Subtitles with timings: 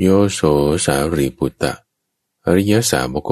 [0.00, 0.40] โยโส
[0.84, 1.72] สารีปุตตะ
[2.44, 3.30] อริยสาวโก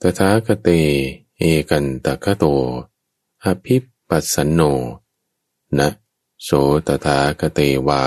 [0.00, 0.68] ตถาคเต
[1.38, 2.44] เอกันตะคโต
[3.44, 3.76] อภิ
[4.08, 4.60] ปัสสันโน
[5.78, 5.88] นะ
[6.42, 6.48] โส
[6.86, 8.02] ตถาคเตวา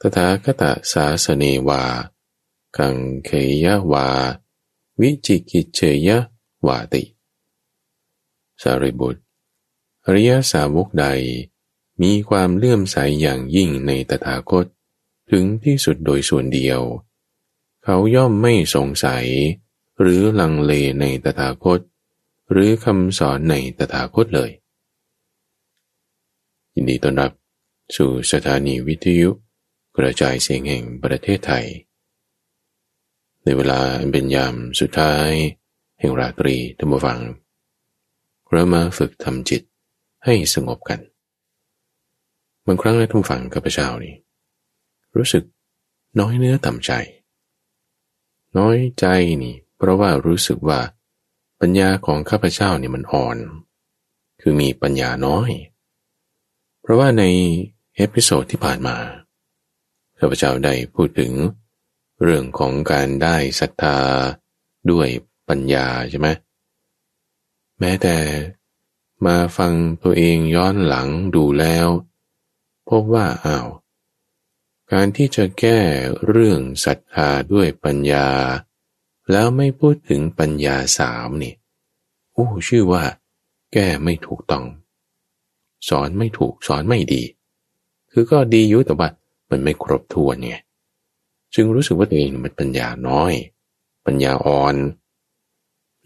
[0.00, 0.62] ตถาคต
[0.92, 1.82] สาสเนวา
[2.76, 3.30] กังเค
[3.64, 4.08] ยวา
[5.00, 6.08] วิจิกิจเชย
[6.66, 7.02] วาติ
[8.62, 9.20] สารีบุตร
[10.04, 11.06] อริยสาวกใด
[12.00, 14.66] มีความเลื่อมใสอย่างยิ่งในตถาคต
[15.30, 16.80] ถึงที่สุดโดยส่วนเดียว
[17.84, 19.26] เขาย่อมไม่สงสัย
[20.00, 21.80] หรือลังเลในตถาคต
[22.50, 24.50] หรือคำสอนในตถาคตเลย
[26.74, 27.32] ยินดีต้อนรับ
[27.96, 29.30] สู่สถานีวิทยุ
[29.96, 31.66] กระจายเสียงแห่งประเทศไทย
[33.44, 33.80] ในเวลา
[34.12, 35.30] เป็นยามสุดท้าย
[35.98, 37.20] แห่งราตรีธรรมฟัง
[38.50, 39.62] เรามาฝึกทำจิต
[40.24, 41.00] ให้สงบกัน
[42.66, 44.14] บางครั้งท่านผู้ฟังข้าพเจ้านี่
[45.16, 45.44] รู้สึก
[46.20, 46.92] น้อยเนื้อต่ำใจ
[48.58, 49.06] น้อยใจ
[49.42, 50.80] นี่ เพราะว่ารู้สึกว่า
[51.60, 53.36] ปัญญาของข้าพเจ้านี่มันอ่อน
[54.40, 55.50] คือมีปัญญาน้อย
[56.80, 57.24] เพราะว่าใน
[57.96, 58.96] episode ที่ผ่านมา
[60.18, 61.32] ข้าพเจ้าได้พูดถึง
[62.22, 63.98] เรื่องของการได้ศรัทธา
[64.90, 65.08] ด้วย
[65.48, 66.28] ปัญญาใช่ไหม
[67.78, 68.16] แม้แต่
[69.26, 71.88] มาฟังตัวเองย้อนหลังดูแล้ว
[72.88, 73.68] พบว่าอ้าว
[74.92, 75.78] การที่จะแก้
[76.28, 78.28] เรื่องศรัทธาด้วยปัญญา
[79.30, 81.54] แล้วไม่พูดถึงปัญญาสามนี่
[82.32, 83.04] โอ้ชื่อว่า
[83.72, 84.64] แก้ไม่ถูกต้อง
[85.88, 87.22] สอนไม่ถูกสอนไม่ดี
[88.10, 89.08] คือก็ดีอยู่แต่ว่า
[89.50, 90.56] มันไม่ครบถ้วนไง
[91.54, 93.32] จึงรู้สึกว่าตัวเองมันปัญญาน้อย
[94.06, 94.74] ปัญญาอ่อน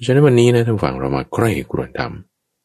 [0.05, 2.01] ฉะนั้นวันนี้นะท่านฝั่งเรามาใกล้กรวนท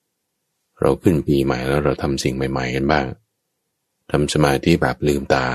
[0.07, 3.05] ำเราขึ้นปีใหม่แล้วเราทำสิ่งใหม่ๆกันบ้าง
[4.11, 5.45] ทำสมาธิแบบลืมตา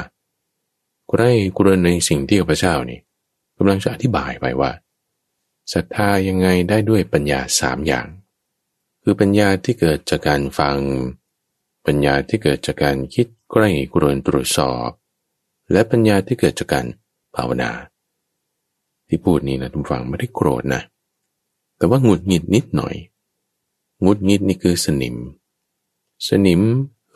[1.14, 1.24] ใคร
[1.58, 3.00] กรนในสิ่งที่พระเจ้านี่
[3.56, 4.70] กำลังจะอธิบายไปว่า
[5.72, 8.06] ศรัทธายังไงได้ด้วยปัญญาสามอย่าง
[9.02, 10.78] คือปัญญาที่เกิดจากการฟัง
[11.86, 14.88] ปัญญาที่เกิดจากการคิดใกล้กรนตรวจสอบ
[15.72, 16.86] และปัญญาที่เกิดจากการ
[17.34, 17.70] ภาวนา
[19.08, 20.82] ที่พูดนี้นะทุกฝังไม่ได้โกรธนะ
[21.78, 22.94] แต่ว่าหงุดหงิดนิดหน่อย
[24.00, 25.16] หงุดหงิดนี่คือสนิม
[26.28, 26.62] สนิม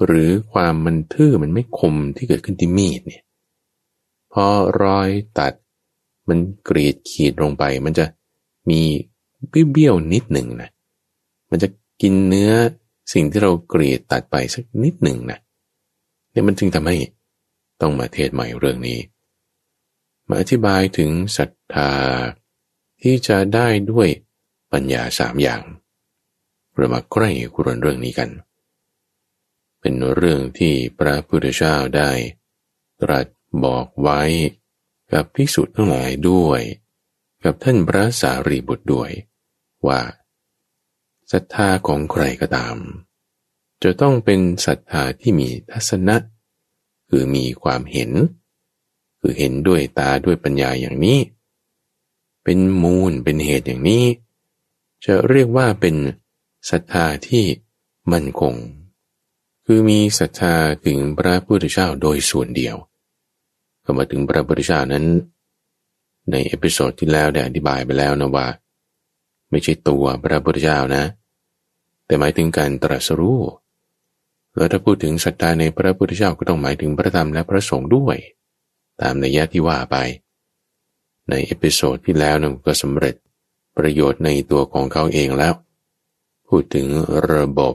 [0.04, 3.22] หรือความมันทื่อมันไม่คมที่เกิดขึ้นที่มีดเนี่ย
[4.38, 4.48] พอ
[4.82, 5.52] รอยตัด
[6.28, 6.38] มัน
[6.68, 8.04] กรีดขีดลงไป มันจะ
[8.70, 8.80] มี
[9.48, 10.70] เบี้ยวนิดหนึ่งนะ
[11.50, 11.68] มันจะ
[12.02, 12.52] กินเนื้อ
[13.12, 15.38] สิ่งที่เรากรีดตัดไปสักนิดหนึ่งนะ
[16.30, 16.96] เนี่ยมันจึงทำให้
[17.80, 18.98] ต้องมาเทศใหม่เรื่องนี้
[20.28, 21.92] มาอธิบายถึงศรัทธา
[23.02, 24.08] ที่จะได้ด้วย
[24.72, 25.60] ปัญญาสามอย่าง
[26.74, 28.30] เรามาใกล้คุรนเรื่องนี้กัน
[29.80, 32.10] เป็นเรื่องที่พระพุทธเจ้าได้
[33.02, 33.26] ตรัส
[33.64, 34.22] บอกไว้
[35.12, 36.60] กับภิกษุทั้งหลายด้วย
[37.44, 39.10] กับท่านพระสารีบุตรด้วย
[39.86, 40.00] ว่า
[41.32, 42.76] ศรัทธาของใครก็ตาม
[43.82, 46.16] จะต้องเป็นศรัทธาที่มีทัศนะ
[47.08, 48.10] คือมีความเห็น
[49.20, 51.18] คือเห็นด้วยตาด้วยปัญญาอย่างนี้
[52.44, 54.04] เป็นมูลเป็นเหตุอย่างนี้
[55.04, 55.96] จะเรียกว่าเป็น
[56.70, 57.44] ศรัทธาที่
[58.12, 58.54] มั่นคง
[59.64, 60.54] คือมีศรัทธา
[60.84, 62.76] ถึงพระพุทธเจ้าโดยส่วนเดียว
[63.86, 65.04] ก็มาถึงพระพุทธเจ้านั้น
[66.30, 68.46] ใน episode ที่แล้วได้อธิบายไปแล้วนะว่า
[69.50, 71.04] ไม่ใช่ตัวพระพุทธเจ้านะ
[72.06, 73.40] แต่หมายถึงการตรัสรู้
[74.56, 78.16] แล้วถ้าพูดถึงศรัทธาในพระพุทธเจ้าก็ต้องหมายถึงพระธรรมและพระสงฆ์ด้วย
[79.00, 79.96] ตามนัยยะที่ว่าไป
[81.30, 83.14] ใน episode ที่แล้วนะก็สำเร็จ
[83.76, 85.54] ประโยชน์ในตัวของเขาเองแล้ว
[86.48, 86.86] พูดถึง
[87.32, 87.74] ระบบ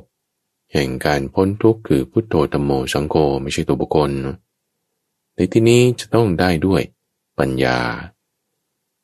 [0.73, 4.11] แห่งการพ้นทุกข์คือพุทโธธรรมโมสังโฆไม่ใช่ตัวบุคคล
[5.51, 6.81] ทีนี้จะต้องได้ด้วย
[7.39, 7.79] ปัญญา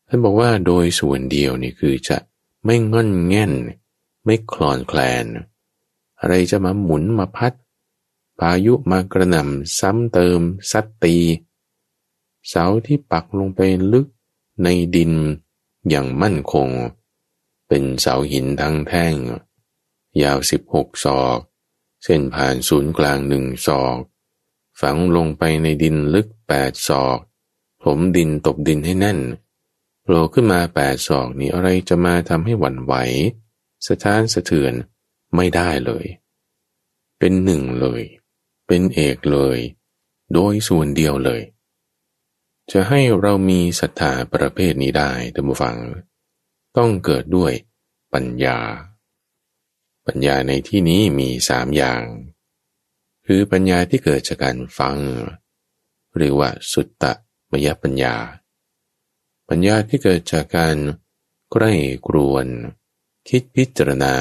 [0.07, 2.17] ท่านบอกว่าโดยส่วนเดียวนี่คือจะ
[2.65, 3.53] ไม่ง่อนแง่น
[4.25, 5.25] ไม่คลอนแคลน
[6.19, 7.53] อะไรจะมาหมุนมาพัด
[8.39, 10.39] พายุมากระหน่ำซ้ำเติม
[10.71, 11.17] ซัดตี
[12.47, 13.59] เสาที่ปักลงไป
[13.93, 14.07] ลึก
[14.63, 15.13] ในดิน
[15.89, 16.69] อย่างมั่นคง
[17.67, 19.15] เป็นเสาหินทั้งแท่ง
[20.21, 21.39] ยาวสิบหกศอก
[22.03, 23.97] เส้นผ่านศูนย์กลางหนึ่งศอก
[24.81, 27.19] ฝังลงไปในดินลึกแปดศอก
[27.83, 29.19] ผมดินตบดินให้แน่น
[30.03, 32.93] โผล่ขึ้นมาแปดศอกนี้อะไรจะมาทำให้หวั่นไหว
[33.87, 34.73] สะท้านสะเทือน
[35.35, 36.05] ไม่ได้เลย
[37.19, 38.01] เป็นหนึ่งเลย
[38.67, 39.57] เป็นเอกเลย
[40.33, 41.41] โดยส่วนเดียวเลย
[42.71, 45.77] จะให้เรามีศรัทธาประเภทนี้ได้ท่านผู้ฟัง
[46.77, 47.53] ต้องเกิดด้วย
[48.13, 48.59] ปัญญา
[50.05, 52.01] ปัญญาในที่นี้มีสามอย่าง
[53.29, 54.97] คือปัญญาที่เกิดจากการฟัง
[56.15, 57.13] หรือว่าสุตตะ
[57.51, 58.15] มยปัญญา
[59.49, 60.77] ปัญญาที่เกิดจากการ
[61.51, 61.73] ใกล้
[62.07, 62.47] กรวน
[63.27, 64.15] คิดพิจารณา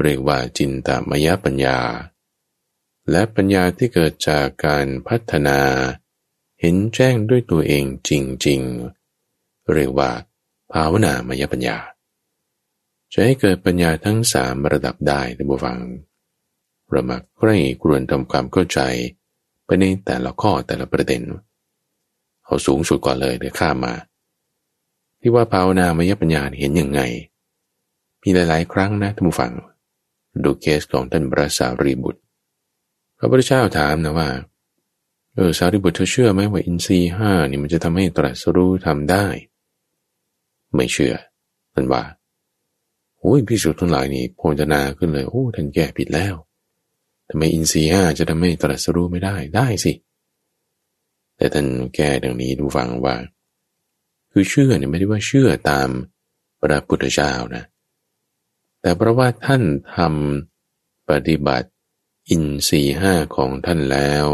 [0.00, 1.78] เรียกว่าจินตมยปัญญา
[3.10, 5.58] และปัญญาที่เกิดจากการพัฒนา
[6.60, 8.10] เห็นแจ้งด้วยตัวเองจ
[8.46, 8.60] ริง
[9.16, 10.10] ๆ เรียกว่า
[10.72, 11.78] ภาวนามยปัญญา
[13.12, 15.80] จะให้เกิดปัญญาทั้งสามระดับได้ในบุฟัง
[16.94, 18.80] เรามาใกล้กรวนทำความเข้าใจ
[19.64, 21.22] ไปในแต่ละข้อแต่ละประเด็น
[22.44, 23.94] เอาสูงสุดก่อนเลยเดี๋ยวข้ามมา
[25.20, 27.00] ที่ว่าภาวนามยปัญญาเห็นยังไง
[28.22, 29.52] มีหลาย ๆ ครั้งนะท่านผู้ฟัง
[30.44, 32.20] ดูเคสของท่านพระสารีบุตร
[33.18, 34.28] พระพุทธเจ้าถามนะว่า
[35.34, 39.26] เออสารีบุตรเธอเชื่อไหมว่าอินทรีห้านี่มันจะทำให้ตรัสรู้ทำได้
[40.74, 41.14] ไม่เชื่อ
[41.74, 42.02] ท่านว่า
[43.18, 49.92] โอ้ยพิสุทั้งหลายนี่โพจนาขึ้นเลยโอ้ท่านแก้ผิดแล้วำไมอินทรีห้าจะทำให้ตรัสรู้ไม่ได้ได้สิ
[51.36, 53.16] แต่ท่านแก้ดังนี้ดูฟังว่า
[54.32, 55.88] คือเชื่อเนี่ยไม่ได้ว่าเชื่อตาม
[56.60, 57.64] พระพุทธเจ้านะ
[58.80, 59.62] แต่เพราะว่าท่าน
[59.96, 61.68] ทำปฏิบัติ
[62.30, 64.26] อินทรีห้าของท่านแล้ว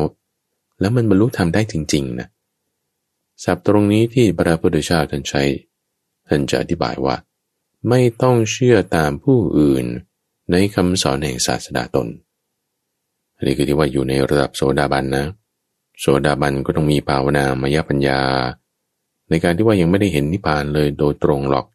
[0.80, 2.28] แล้วมันบรรลุทำได้จริงๆนะ
[3.44, 5.42] ศัพท์ตรงนี้ที่พระพุทธเจ้าท่านใช้
[6.28, 7.16] ท่านจะอธิบายว่า
[7.88, 9.86] ไม่ต้องเชื่อตามผู้อื่น
[10.50, 12.08] ในคำสอนแห่งศาสดาตน
[13.40, 15.26] อันนี้คือที่ว่าอยู่ในระดับโสดาบันนะ
[16.00, 18.20] โสดาบันก็ต้องมีภาวนามายปัญญา
[19.28, 21.66] ในการที่ว่ายังไม่ได้เห็นนิพพานเลยโดยตรงหรอก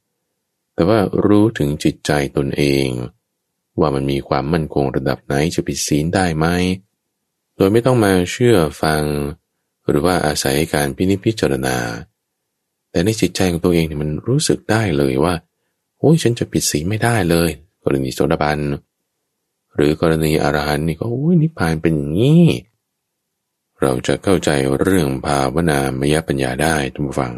[0.74, 2.88] แต่ว่ารู้ถึงจิตใจตนเอง
[3.80, 6.46] ว่ามันมีความมั่นคงระดับไหนจะผิดศีลได้ไหม
[7.56, 9.04] โดยไม่ต้องมาเชื่อฟัง
[9.90, 11.78] หรือว่าอาศัยการพินิจพิจารณา
[12.92, 15.34] แต่ในจิตใจของตัวเองเนี่ยมันรู้สึกได้เลยว่า
[16.00, 17.50] โอ้ยฉันจะผิดศีลไม่ได้เลย
[17.84, 22.46] กรณีโสดาบันเหรือกรณีอรหันต์นี่ก็โอ้ยนิพพานเป็นอย่างนี้
[23.82, 24.50] เราจะเข้าใจ
[24.80, 27.36] เรื่องภาวนามยปัญญาได้ทุกฝัง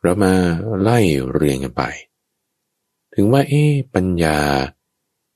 [0.00, 0.34] เรามา
[0.80, 0.98] ไล่
[1.32, 1.82] เรียงกันไป
[3.14, 3.64] ถึงว่าเอ๊
[3.94, 4.38] ปัญญา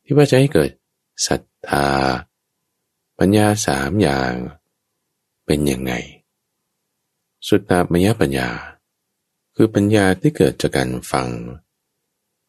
[0.04, 0.70] ที่ว่าจะให้เกิด
[1.26, 1.88] ศรัทธา
[3.18, 4.32] ปัญญาสามอย่าง
[5.46, 5.92] เป็นยังไง
[7.46, 8.48] สุตตามยปัญญา
[9.54, 11.28] คือปัญญาที่เกิดจากการฟัง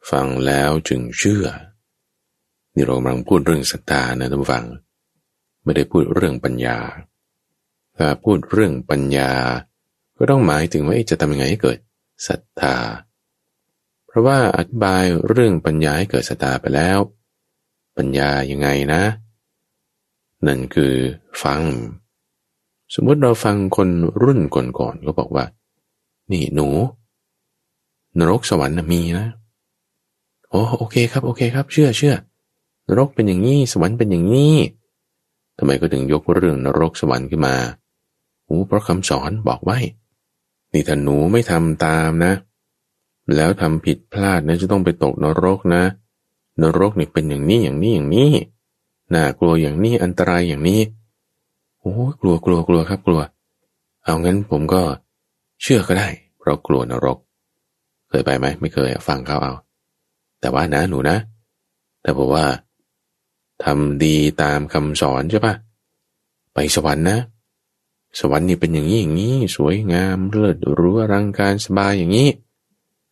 [0.10, 1.46] ฟังแล้วจึงเชื่อ
[2.78, 4.66] นี่เรากำลังพูดเรื่องศรัทธานะท่านฟัง
[5.64, 6.78] ไม่ได้พูดเรื่องปัญญา
[7.98, 9.32] ถ้าพูดเรื่องปัญญา
[10.18, 11.78] ก็ต้องหมายถึงว่าจะทำยังไงให้เกิด
[12.28, 12.76] ศรัทธา
[14.08, 17.00] เพราะว่าอธิบายเรื่องปัญญาให้เกิดศรัทธาไปแล้ว
[17.98, 19.04] ปัญญายังไงนะ
[20.48, 20.94] นั่นคือ
[21.44, 21.62] ฟัง
[22.94, 23.90] สมมติเราฟังคน
[24.24, 25.46] รุ่นก่อนๆก็บอกว่า
[26.32, 26.68] นี่หนู
[28.20, 29.28] นรกสวรรค์มีนะ
[30.50, 32.16] โอ้โอเคครับ โอเคครับ เชื่อเชื่อ
[32.88, 34.56] นรกเป็นอย่างนี้สวรรค์เป็นอย่างนี้
[35.58, 37.56] ทำไมก็ถึงยกเรื่องนรกสวรรค์ขึ้นมา
[38.46, 39.78] โอ้เพราะคำสอนบอกไว้
[40.74, 42.34] นี่ถ้าหนูไม่ทำตามนะ
[43.36, 45.84] แล้วทำผิดพลาดนะจะต้องไปตกนรกนะ
[46.62, 48.32] นรกนี่เป็นอย่างนี้อย่างนี้อย่างนี้
[49.14, 50.82] น่ากลัวอย่างนี้อันตรายอย่างนี้
[51.80, 53.22] โอ้กลัวกลัวกลัวครับกลัว
[54.04, 54.82] เอางั้นผมก็
[55.62, 56.08] เชื่อก็ได้
[56.40, 57.18] เพราะกลัวนรก
[58.10, 59.54] เคยไปไหมไม่เคยฟังเขาเอา
[60.40, 61.18] แต่ว่านะหนูนะ
[62.02, 62.46] แต่บอกว่า
[63.64, 65.54] ทำดีตามคำสอนใช่ปะ
[66.54, 67.20] ไปสวรรค์นะ
[68.20, 72.30] สวรรค์นี่เป็นอย่างนี้อย่างนี้ สวยงามเลิศรู้อรังการสบายอย่างนี้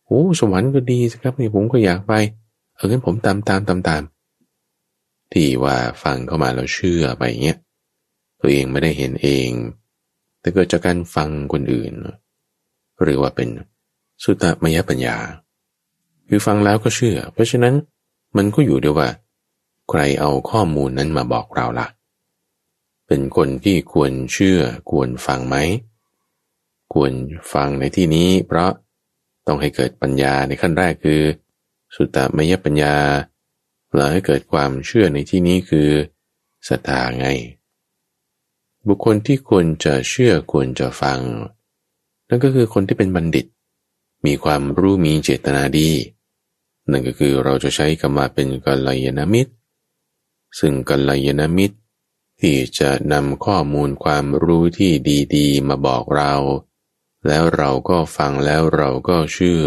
[0.06, 2.12] โอ้สวรรค์ก็ดีสิครับนี่ผมก็อยากไป
[2.74, 4.02] เอองั้นผมตามตามตามตาม
[5.32, 7.58] ที่ว่าฟังเข้ามาแล้วเชื่อไปเงี้ย
[8.40, 9.50] ตัวเองไม่ได้เห็นเอง
[10.40, 11.92] แต่เกิดจากการฟังคนอื่น
[13.02, 13.48] หรือว่าเป็น
[14.22, 15.16] สุตตมยปัญญา
[16.28, 17.74] คือฟังแล้วก็เชื่อ เพราะฉะนั้น
[18.36, 19.08] มันก็อยู่เดียวว่า
[19.88, 21.88] ใครเอาข้อมูลนั้นมาบอกเราละ่ะ
[23.06, 25.56] เป็นคนที่ควรเชื่อควรฟังไหม
[26.94, 27.12] ควร
[27.52, 28.70] ฟังในที่นี้ เพราะ
[29.46, 31.20] ต้องให้เกิดปัญญาในขั้นแรกคือ
[31.94, 32.96] สุตตมยปัญญา
[33.94, 35.88] แล้วให้เกิดความเชื่อในที่นี้คือ
[36.68, 37.28] ศรัทธาไง
[38.88, 41.20] บุคคลที่ควรจะเชื่อควรจะฟัง
[42.28, 43.46] นั่นก็คือคนที่เป็นบัณฑิต
[44.26, 45.90] มีความรู้มีเจตนาดี
[46.90, 49.52] นั่นก็คือเราจะใช้คำว่าเป็นกัลยาณมิตร
[50.58, 51.76] ซึ่งกัลยาณมิตร
[52.40, 54.92] ที่จะนำข้อมูลความรู้ที่
[55.36, 56.34] ดีๆ มาบอกเรา
[57.26, 59.66] แล้วเราก็ฟังแล้วเราก็เชื่อ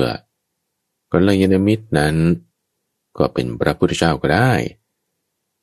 [1.11, 2.15] กัลยาณมิตรนั้น
[3.17, 4.51] ก็เป็นพระพุทธเจ้าก็ได้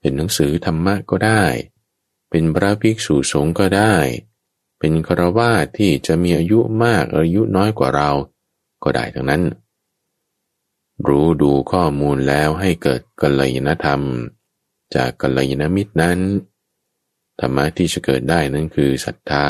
[0.00, 1.44] เป็นหนังสือธรรมะก็ได้
[2.30, 3.94] เป็นพระภิกษุสงฆ์ก็ได้
[4.78, 8.10] เป็นครวาสที่จะมีอายุมากอายุน้อยกว่าเรา
[8.82, 9.42] ก็ได้ทั้งนั้น
[11.06, 14.00] รู้ดูข้อมูลแล้วให้เกิดกัลยาณธรรม
[14.94, 16.18] จากกัลยาณมิตรนั้น
[17.40, 19.46] ธรรมะที่จะเกิดได้นั้นคือศรัทธา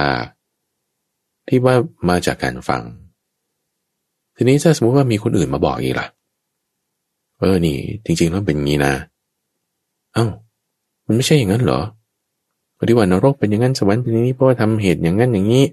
[1.49, 1.75] ที่ว่า
[2.09, 2.83] มาจากการฟัง
[4.37, 6.07] ทีนี้ถ้าสมมติว่ามีคนอื่นมาบอกอีกล่ะ
[7.39, 8.93] เออนี่ จริงๆแล้วเป็นงี้นะ
[10.15, 10.27] เอา้า
[11.07, 11.81] มันไม่ใช่อย่างนั้นเหรอ
[12.81, 15.65] ปฏิวัตินรกเป็นอย่างนั้นสวรรค์เป็นอย่างนี้เพราะว่าทำเหตุอย่างนั้นอย่างนี้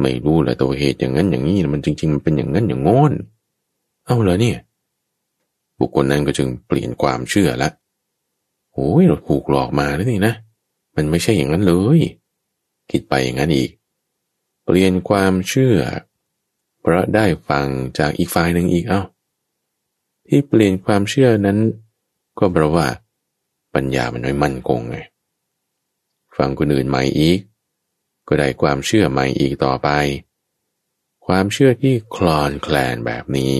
[0.00, 3.12] ไม่รู้แหละตัวเหตุอย่างนั้นอย่างนี้มันจริง ๆ มันเป็นอย่างนั้นอย่างงอน
[4.06, 4.58] เอาเหรอเนี่ย
[5.80, 7.70] บุคคลนั้นก็จึงเปลี่ยนความเชื่อละ
[8.80, 10.34] โอ้ยเราถูกหลอกมาแล้วนี่นะ
[10.96, 12.00] มันไม่ใช่อย่างนั้นเลย
[12.90, 13.70] คิดไปอย่างนั้นอีก
[14.64, 15.78] เปลี่ยนความเชื่อ
[16.80, 17.66] เพราะได้ฟัง
[17.98, 19.02] จากอีกฝ่ายหนึ่งอีกเอา้า
[20.26, 21.58] ที่เปลี่ยนความเชื่อนั้น
[22.38, 22.86] ก็เพราะว่า
[23.74, 24.96] ปัญญามันไม่มั่นคงไง
[26.36, 27.38] ฟังคนอื่นใหม่อีก
[28.28, 29.88] ก็ได้ความเชื่อใหม่อีกต่อไป
[31.26, 33.52] ความเชื่อที่คลอนแคลนแบบนี้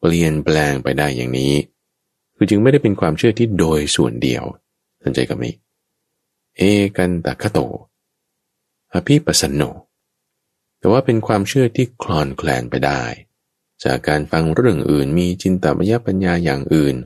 [0.00, 1.54] เปลี่ยนแปลงไปได้อย่างนี้
[2.40, 4.44] คือจึงไม่ได้เป็นความเชื่อที่โดยส่วนเดียว
[5.04, 5.54] สนใจกับนี้
[6.56, 6.62] เอ
[6.96, 7.58] กันตะคโต
[8.92, 9.62] อภิปัสโน
[10.78, 13.02] แต่ว่าเป็นความเชื่อที่คลอนแคลนไปได้
[13.84, 16.96] จากการฟังเรื่องอื่นมีจินตมยปัญญาอย่างอื่น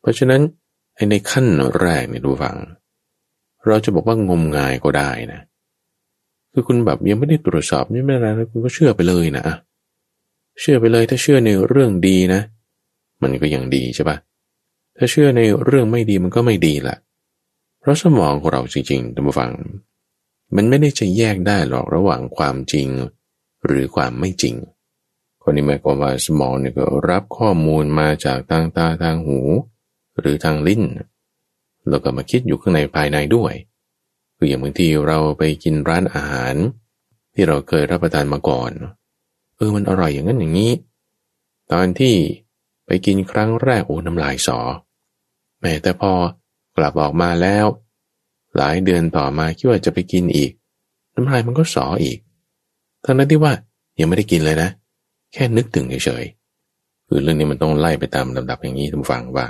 [0.00, 0.42] เพราะฉะนั้น
[1.10, 1.46] ในขั้น
[1.80, 2.56] แรกเนี่ยดูฟัง
[3.66, 5.40] เราจะบอกว่างมงายก็ได้นะ
[6.52, 9.44] คือคุณแบบยังไม่ได้ตรวจสอบนี่ไม่อะไรแล้วคุณก็เชื่อไปเลยนะ
[10.60, 12.42] เชื่อไปเลยถ้าเชื่อในเรื่องดีนะ
[13.22, 14.16] มันก็ยังดีใช่ปะ
[14.96, 16.96] ถ้าเชื่อในเรื่องไม่ดีมันก็ไม่ดีละ
[17.80, 19.50] เพราะสมองของเราจริงๆท่านผู้ฟัง
[20.56, 22.88] มันไม่ได้จะแยกได้หรอกระหว่างความจริง
[23.64, 24.54] หรือความไม่จริง
[25.42, 29.40] คนนี้หมายความว่าสมองเนี่ยก็รับข้อมูลมาจากทางตาทางหู
[30.18, 30.82] หรือทางลิ้น
[31.88, 33.52] แล้วก็มาคิดอยู่ข้างในภายในด้วย
[34.36, 36.54] คืออย่างบางทีเราไปกินร้านอาหาร
[37.34, 38.70] ที่เราเคยรับประทานมาก่อน
[39.56, 40.72] เออมันอร่อยอย่างนั้นอย่างนี้
[41.72, 42.14] ตอนที่
[42.86, 44.58] ไปกินครั้งแรกโอ้น้ำลายสอ
[45.60, 46.12] แม่แต่พอ
[46.76, 47.66] กลับออกมาแล้ว
[48.56, 50.50] หลายเดือนต่อมาคิดว่าจะไปกินอีก
[51.14, 52.18] น้ำลายมันก็สออีก
[53.04, 53.52] ทั้งนั้นที่ว่า
[53.98, 54.70] ยังไม่ได้กินเลยนะ
[55.32, 59.46] แค่นึกถึงเฉยๆคือเรื่องนี้มันต้องไล่ไปตามลำดับอย่างนี้ทุกฝังว่า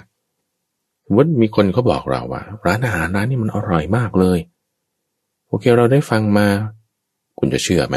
[1.15, 4.39] ว่ามีคนเขาบอกเราว่า ร้านอาหารร้านนี้มันอร่อยมากเลย
[5.49, 6.47] โอเคเราได้ฟังมา
[7.39, 7.97] คุณจะเชื่อไหม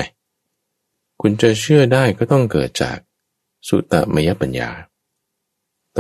[1.22, 2.98] คุณจะเชื่อได้ก็ต้องเกิดจาก
[3.68, 4.70] สุตตมยปัญญา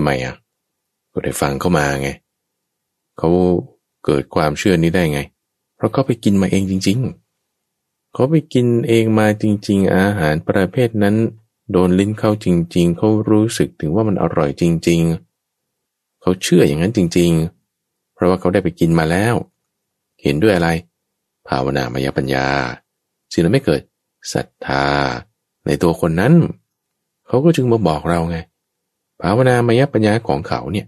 [0.02, 0.36] ำไมอะ
[1.12, 2.10] ก็ได้ฟังเข้ามาไง
[3.18, 3.30] เขา
[4.06, 5.20] เกิดความเชื่อนี้ได้ไง
[5.76, 7.00] เพราะเขาไปกินมาเองจริง
[7.56, 11.16] ๆ เขาไปกินเองมาจริง ๆ อาหารประเภทนั้น
[11.72, 15.02] โดนลิ้นเข้าจริง ๆ เขารู้สึกถึงว่ามันอร่อยจริง
[15.62, 17.32] ๆ เขาเชื่ออย่างนั้นจริง
[17.74, 19.36] ๆ เพราะว่าเขาได้ไปกินมาแล้ว
[20.22, 20.70] เห็นด้วยอะไร
[21.48, 22.48] ภาวนามายปัญญา
[23.32, 23.82] สิ่งนั้นไม่เกิด
[24.34, 24.86] ศรัทธา
[25.66, 26.34] ในตัวคนนั้น
[27.28, 28.38] เขาก็จึงมาบอกเราไง
[29.22, 30.88] ภาวนามยปัญญาของเขาเนี่ย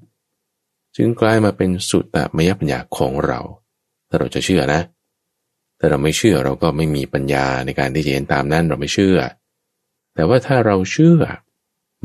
[0.96, 3.40] จึงกลายมาเป็นสุตตมยปัญญาของเรา
[4.10, 4.82] ถ้าเราจะเชื่อนะ
[5.80, 9.18] ถ้าเราไม่เชื่อเราก็ไม่มีปัญญาในการที่จะเห็นตามนั้นเราไม่เชื่อ
[10.14, 11.22] แต่ว่าถ้าเราเชื่อ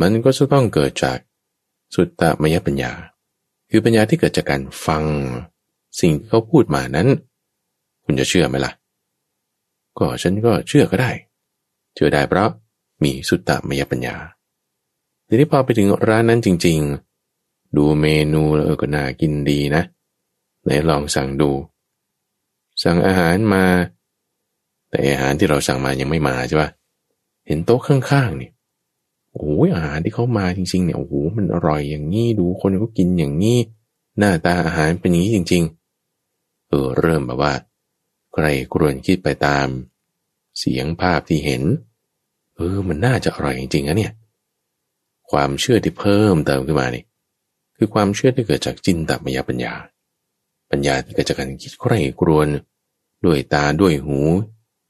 [0.00, 1.18] มันก็จะต้องเกิดจาก
[1.94, 2.92] สุตตมยปัญญา
[3.70, 5.04] คือปัญญาที่เกิดจากการฟัง
[6.00, 7.08] สิ่งที่เขาพูดมานั้น
[8.04, 8.72] คุณจะเชื่อไหมล่ะ
[9.98, 11.10] ก็ฉันก็เชื่อก็ได้
[11.94, 12.50] เชื่อได้เพราะ
[13.02, 14.16] มีสุตตมยปัญญา
[15.26, 16.78] ทีนี้พอไปถึงร้านนั้นจริง
[17.28, 19.82] ๆ ดูเมนูแล้วก็น่ากินดีนะ
[20.62, 21.50] ไหนลองสั่งดู
[22.82, 23.64] สั่งอาหารมา
[24.90, 26.70] แต่อาหารที่เราสั่งมายังไม่มาใช่ปะ
[27.46, 28.50] เห็นโต๊ะข้างๆนี่
[29.32, 33.58] โอ้ยอาหารที่เขามาจริง ๆ เนี่ยโอ้โหมันอร่อยอย่างนี้ดูคนเขากินอย่างนี้
[34.18, 35.62] หน้าตาอาหารเป็นอย่างนี้จริง
[36.16, 37.54] ๆ เออเริ่มแบบว่า
[38.32, 39.66] ใครกรวนคิดไปตาม
[40.58, 41.62] เสียงภาพที่เห็น
[42.56, 44.12] เออมันน่าจะอร่อยจริงๆนะเนี่ย
[45.30, 47.04] ความเชื่อที่เพิ่มเติมขึ้นมานี่
[47.76, 49.74] คือความเชื่อที่เกิดจากจินตมยปัญญา
[50.70, 52.48] ปัญญาที่เกิดจากการคิดใคร่ครวญ
[53.24, 54.20] ด้วยตาด้วยหู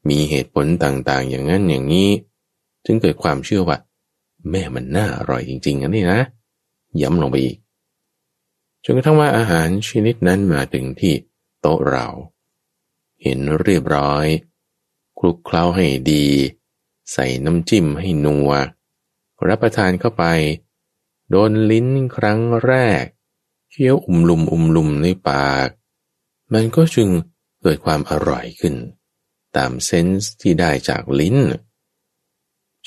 [0.09, 2.11] มีเหตุผลต่างๆ อย่างนั้นอย่างนี้
[2.85, 3.79] จึงเกิดความเชื่อว่า
[4.51, 6.21] แม่มันน่าอร่อยจริงๆอันนี้นะ
[7.03, 7.57] ย้ำลงไปอีก
[8.85, 11.15] จนกระทั่งว่าอาหารชนิดนั้นมาถึงที่
[11.61, 12.07] โต๊ะเรา
[13.23, 14.27] เห็นเรียบร้อย
[15.19, 16.27] คลุกเคล้าให้ดี
[17.13, 18.51] ใส่น้ำจิ้มให้นัว
[19.49, 20.25] รับประทานเข้าไป
[21.31, 23.05] โดนลิ้นครั้งแรก
[23.71, 25.69] เคี้ยวอุ่มลุมอุ่มลุมในปาก
[26.53, 27.09] มันก็จึง
[27.63, 28.75] เกิดความอร่อยขึ้น
[29.57, 31.37] ตามเซนส์ที่ได้จากลิ้น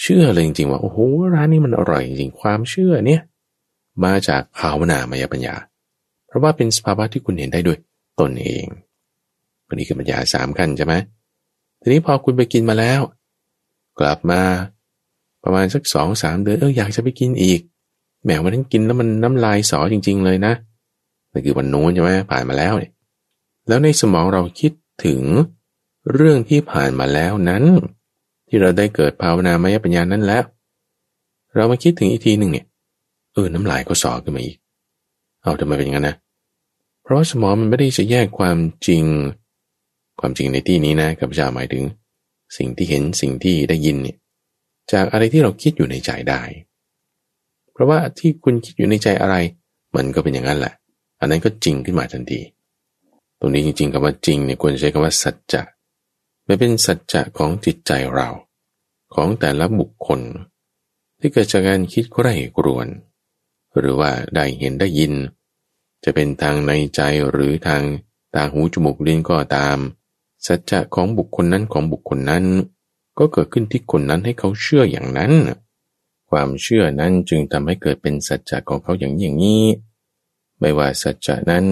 [0.01, 0.97] เชื่อเลยจริงๆว่า โอ้โห
[1.33, 3.21] ร้านนี้มันอร่อยจริงความเชื่อเนี่ย
[4.03, 5.55] มาจากภาวนามายปัญญา
[6.27, 7.77] เพราะว่าเป็นสภาวะที่คุณเห็นได้ด้วย
[8.19, 8.65] ตนเอง
[9.67, 10.93] วันนี้คือปัญญาสามขั้นใช่ไหม
[11.81, 13.01] ทีนี้พอคุณไปกินมาแล้ว
[13.99, 14.41] กลับมา
[15.43, 17.59] ประมาณสักสองสามเดือนเอออยากจะไปกินอีก
[18.23, 20.53] แหมวันนั้นกินแล้วมันน้ำลายสอจริง ๆ เลยนะ
[21.31, 22.91] นั่นคือวันนู้นใช่ไหมผ่านมาแล้วเนี่ย
[23.67, 24.71] แล้วในสมองเราคิด
[25.05, 25.21] ถึง
[26.13, 27.63] เรื่องที่ผ่านมาแล้วนั้น
[28.47, 30.43] ที่เราได้เกิดภาวนามยปัญญานั้นแล้ว
[31.55, 32.65] เรามาคิดถึงอีกทีหนึ่งเนี่ย
[33.33, 34.57] เออน้ำลายก็สอขึ้นมาอีก
[35.41, 36.15] เอาทำไมเป็นอย่างนั้นนะ
[37.03, 39.03] เพราะสมองมันไม่ได้จะแยกความจริง
[40.19, 41.83] ความจริงในที่นี้นะกับจาหมายถึง
[42.57, 44.17] สิ่งที่เห็นสิ่งที่ได้ยินเนี่ย
[44.93, 46.41] จากอะไรที่เราคิดอยู่ในใจได้
[47.71, 49.35] เพราะว่าที่คุณคิดอยู่ในใจอะไร
[49.95, 50.73] มันก็เป็นอย่างนั้นแหละ
[51.19, 52.41] อันนั้นก็จริงขึ้นมาทันที
[53.39, 55.61] ตรงนี้จริงๆคำว่าจริงเนี่ยควรใช้คำว่าสัจจะ
[56.45, 58.29] ไม่เป็นสัจจะของจิตใจเรา
[59.13, 60.19] ของแต่ละบุคคล
[61.19, 62.87] ที่เกิดจากการคิดใคร่กรวน
[63.79, 65.13] หรือว่าได้เห็นได้ยิน
[66.03, 67.81] จะเป็นทางในใจหรือทาง
[68.35, 69.77] ตาหูจมูกลิ้นก็ตาม
[70.45, 72.45] สัจจะของบุคคลนั้นของบุคคลนั้น
[73.19, 75.33] ก็เกิดขึ้นที่คนนั้นให้เขาเชื่ออย่างนั้น
[76.29, 79.65] ความเชื่อนั้นจึงทำให้เกิดเป็นสัจจะของเขาอย่างอย่างนี้
[80.59, 81.65] ไม่ว่าสัจจะนั้น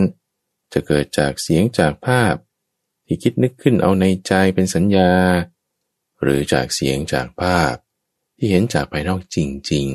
[0.73, 2.35] จะเกิดจากเสียงจากภาพ
[3.05, 5.11] ที่คิดนึกขึ้นเอาในใจเป็นสัญญา
[6.21, 7.73] หรือจากเสียงจากภาพ
[8.37, 9.37] ที่เห็นจากภายนอกจ
[9.71, 9.87] ริง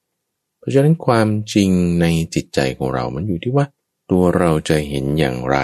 [0.00, 1.70] ๆ เพราะฉะนั้นความจริง
[2.00, 3.66] ในจิตใจของเรา มันอยู่ที่ว่า
[4.10, 5.58] ตัวเราจะเห็นอย่างไร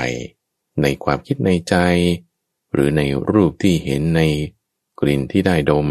[0.83, 1.77] ในความคิดในใจ
[2.73, 4.23] หรือในรูปที่เห็นใน
[5.01, 5.89] กลิ่นที่ได้ดม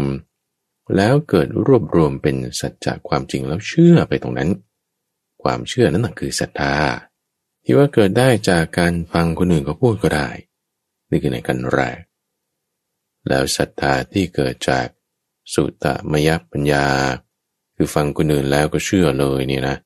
[0.96, 4.50] แล้วเกิดรวบรวมเป็นสัจจะความจริงแล้วเชื่อไปตรงนั้น
[5.42, 6.76] ความเชื่อนั้นคือศรัทธา
[7.64, 10.28] ที่ว่าเกิดได้จากการฟังคนอื่นเขาพูดก็ได้
[11.10, 12.00] นี่คือในกันแรก
[13.28, 14.86] แล้วศรัทธาที่เกิดจาก
[15.54, 16.86] สุตตมยปัญญา
[17.76, 19.76] คือฟังคนอื่นแล้วก็เชื่อเลยเนี่ยนะ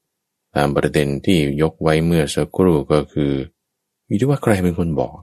[0.55, 3.33] ตามประเด็นที่ยกไว้เมื่อสักครู่ก็คือ
[4.07, 5.17] อยู่ที่ว่าใครเป็นคนบอก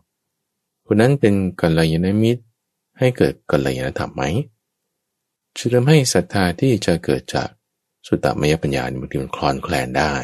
[0.88, 2.44] คนนั้นเป็นกัลยาณมิตร
[3.02, 4.24] ให้เกิดกัลยาณธรรมไหม
[5.58, 7.50] จะทำให้ศรัทธาที่จะเกิดจาก
[8.08, 10.16] สุตตมยปัญญาบางทีมันคลอนแคลนได้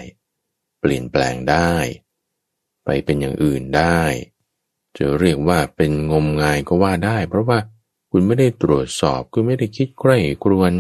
[0.79, 1.73] เปลี่ยนแปลงได้
[2.83, 4.01] ไปเป็นอย่างอื่นได้
[4.97, 7.59] จะเรียกว่าเป็นงมงายก็ว่าได้ เพราะว่า
[8.11, 10.71] คุณไม่ได้ตรวจสอบ คุณไม่ได้คิดใกล้กรวน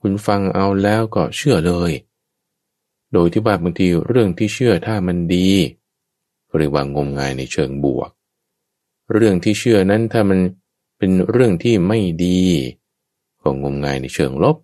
[0.00, 1.92] คุณฟังเอาแล้วก็เชื่อเลย
[3.12, 5.48] โดยที่ว่าบางทีเรื่องที่เชื่อถ้ามันดี
[6.58, 8.10] เรียกว่างมงายในเชิงบวก
[9.12, 10.38] เรื่องที่เชื่อนั้นถ้ามัน
[10.98, 12.42] เป็นเรื่องที่ไม่ดี
[13.42, 14.56] ก็งมงายในเชิงลบ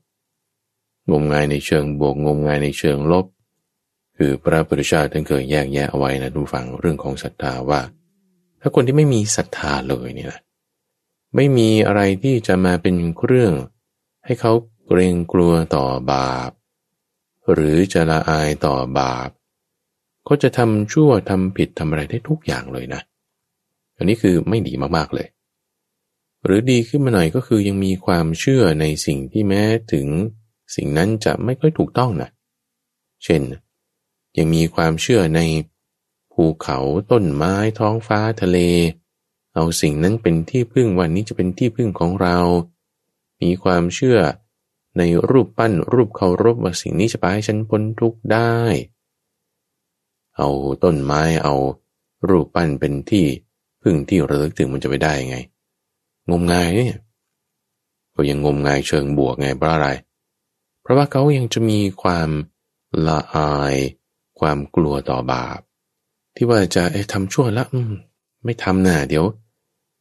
[1.10, 3.26] งมงายในเชิงบวกงมงายในเชิงลบ
[4.16, 7.80] คือพระพุทธเจ้าท่านเคยแยกแยะเอาไว้นะทุกฝังเรื่องของศรัทธาว่า
[8.60, 10.40] ถ้าคนที่ไม่มีศรัทธาเลยเนี่ยนะ
[11.36, 13.52] ไม่มีอะไรที่จะมาเป็นเครื่อง
[14.24, 14.52] ให้เขา
[14.86, 16.50] เกรงกลัวต่อบาป
[17.52, 19.30] หรือจะละอายต่อบาป
[20.28, 23.00] ก็จะทำชั่วทำผิดทำอะไรได้ทุกอย่างเลยนะ
[23.96, 25.26] อันนี้คือไม่ดีมากๆเลย
[26.44, 30.06] หรือดีขึ้นมาหน่อยก็คือยังมีความเชื่อในสิ่งที่แม้ถึง
[30.74, 32.30] สิ่งนั้นจะไม่ค่อยถูกต้องนะ
[33.24, 33.42] เช่น
[34.36, 35.40] ยังมีความเชื่อใน
[36.32, 36.78] ภูเขา
[37.10, 38.58] ต้นไม้ท้องฟ้าทะเล
[39.54, 42.38] เอาสิ่งนั้นเป็นที่พึ่งวันนี้จะเป็นที่พึ่งของเรา
[43.42, 44.18] มีความเชื่อ
[44.98, 48.56] ในรูปปั้นรูปเคารพว่าสิ่งนี้จะไปให้ฉันพ้นทุกข์ได้
[50.36, 50.48] เอา
[50.84, 51.54] ต้นไม้เอา
[52.28, 53.24] รูปปั้นเป็นที่
[53.82, 55.36] พึ่งที่ระลึกถึงมันจะไปได้ไง
[56.30, 56.96] งมงายเนี่ย
[58.14, 59.88] ก็ยังงมงายเชิงบวกไงเพราะอะไร
[60.82, 62.28] เพราะว่าเขายังจะมีความ
[63.06, 63.76] ละอาย
[64.40, 65.60] ความกลัวต่อบาป
[66.34, 67.68] ที่ว่าจะไอ้ทำชั่วล้ว
[68.44, 69.24] ไม่ทำนะ่ะเดี๋ยว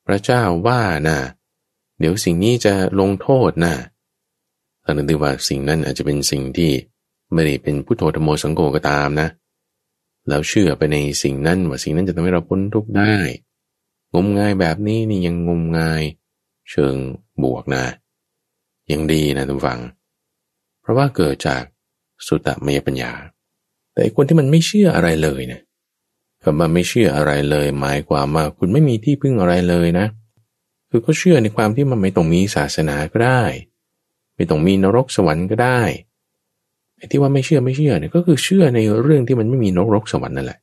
[0.06, 1.20] พระเจ้าว่านะ่ะ
[2.00, 3.76] เดี๋ยวสิ่งนี้จะลงโทษนะ่ะ
[4.82, 6.72] แต่นึกว่าสิ่งนั้นอาจจะเป็นสิ่งที่
[7.34, 9.28] ไม่ได้เป็นพุทโธธโมสังโฆก็ตามนะ
[10.28, 13.16] แล้วเชื่อไปในสิ่งนั้นว่าสิ่งนั้นจะทำให้เราพ้นทุกข์ได้
[14.14, 16.04] งมงายแบบนี้นี่ยังงมงาย
[16.70, 16.96] เชิง
[17.44, 17.86] บวกนะ
[18.92, 19.80] ยังดีนะทุกฝัง
[20.82, 21.64] เพราะว่าเกิดจาก
[22.28, 23.12] สุตตมยปัญญา
[23.94, 25.62] แต่คนที่มันไม่เชื่ออะไรเลยเนะ
[26.44, 30.08] คำว่าไม่เชื่ออะไรเลย หมายความว่าคุณไม่มีที่พึ่งอะไรเลยนะ
[30.90, 33.42] คือก็เชื่อในความที่มันไม่ต้องมีศาสนาก็ได้
[34.36, 35.82] ไม่ต้องมีนรกสวรรค์ก็ได้
[36.98, 40.60] ไอ้ที่ว่าไม่เชื่อไม่เชื่อเนี่ยก็คือเชื่อในเรื่องที่มันไม่มีนรกสวรรค์นั่นแหละ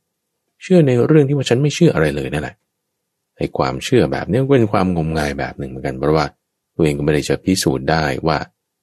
[0.62, 2.54] เชื่อในเรื่องที่ว่าฉันไม่เชื่ออะไรเลยนั่นแหละ
[3.36, 6.26] ไอ้ความเชื่อแบบนี้ก็เป็นความงมงายแบบหนึ่งเหมือนกันเพราะว่า
[6.74, 8.38] ตัวเองก็ไม่ได้จะพิสูจน์ได้ว่า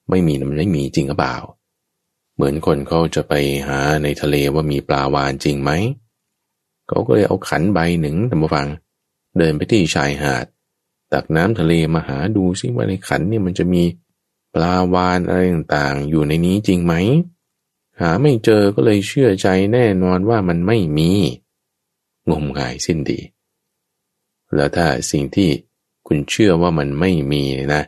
[0.10, 1.38] ไม่มีมันไม่มีจริงหรือเปล่า
[2.36, 3.34] เหมือนคนเขาจะไป
[3.68, 5.72] หาในทะเลว่ามีปลาวานจริงไหม
[6.88, 8.68] เขาก็เลยเอาขันใบหนึ่งแต่มาฟัง
[9.38, 10.46] เดินไปที่ชายหาด
[11.14, 13.84] ตักน้ำทะเลมาหาดูซิว่าในขันนี่มันจะมี
[14.54, 16.94] ปลาวานอะไรต่างๆ อยู่ในนี้จริงไหม
[18.00, 21.12] หาไม่เจอก็เลยเชื่อใจแน่นอนว่ามันไม่มี
[22.30, 23.20] งมงายสิ้นดี
[24.56, 25.50] แล้วถ้าสิ่งที่
[26.08, 27.44] คุณเชื่อว่ามันไม่มี
[27.76, 27.84] นะ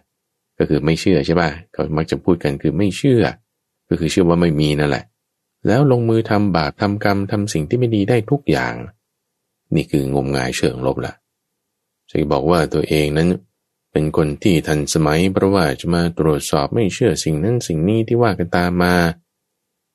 [0.57, 3.23] ก็คือไม่เชื่อใช่ป่ะเขามักจะพูดกันคือไม่เชื่อ
[3.89, 5.05] ก็คือเชื่อว่าไม่มีนั่นแหละ
[5.67, 8.73] แล้วลงมือทำบาปทำกรรมทำสิ่งที่ไม่ดีได้ทุกอย่าง
[9.75, 11.13] นี่คืองมงายเชิงลบละ
[12.09, 13.29] ฉจะบอกว่าตัวเองนั้น
[13.91, 18.95] เป็นคนที่ทันสมัยเพราะว่าจะมาตรวจสอบไม่เชื่อสิ่งนั้นสิ่งนี้ที่ว่ากันตามมา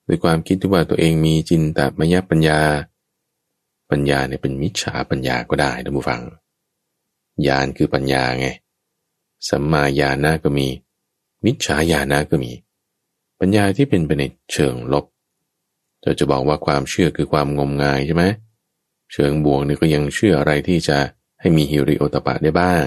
[0.07, 2.61] ด้วยความคิดที่ว่าตัวเองมีจินตมยปัญญา
[3.91, 6.21] ปัญญาเนี่ยเป็นมิจฉาปัญญาก็ได้ท่านผู้ฟัง
[7.47, 8.47] ญาณคือปัญญาไง
[9.49, 10.69] สัมมาญาณะก็มี
[11.45, 12.53] มิจฉาญาณะก็มี
[13.41, 15.05] ปัญญาที่เป็นไปในเชิงลบ
[16.03, 18.25] เราจะบอกว่าความเชื่อคือความงมงายใช่ไหม
[19.13, 20.99] เชิงบวกนี่ก็ยังเชื่ออะไรที่จะ
[21.41, 22.87] ให้มีฮิริโอตปะได้บ้าง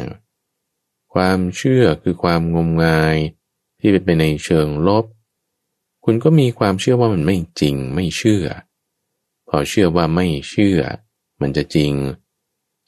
[1.14, 3.16] ความเชื่อคือความงมงาย
[3.80, 5.06] ที่เป็นไปในเชิงลบ
[6.06, 8.46] คุณก็มีความเชื่อว่ามันไม่จริงไม่เชื่อ
[9.48, 10.80] พอเชื่อว่าไม่เชื่อ
[11.42, 11.94] มันจะจริง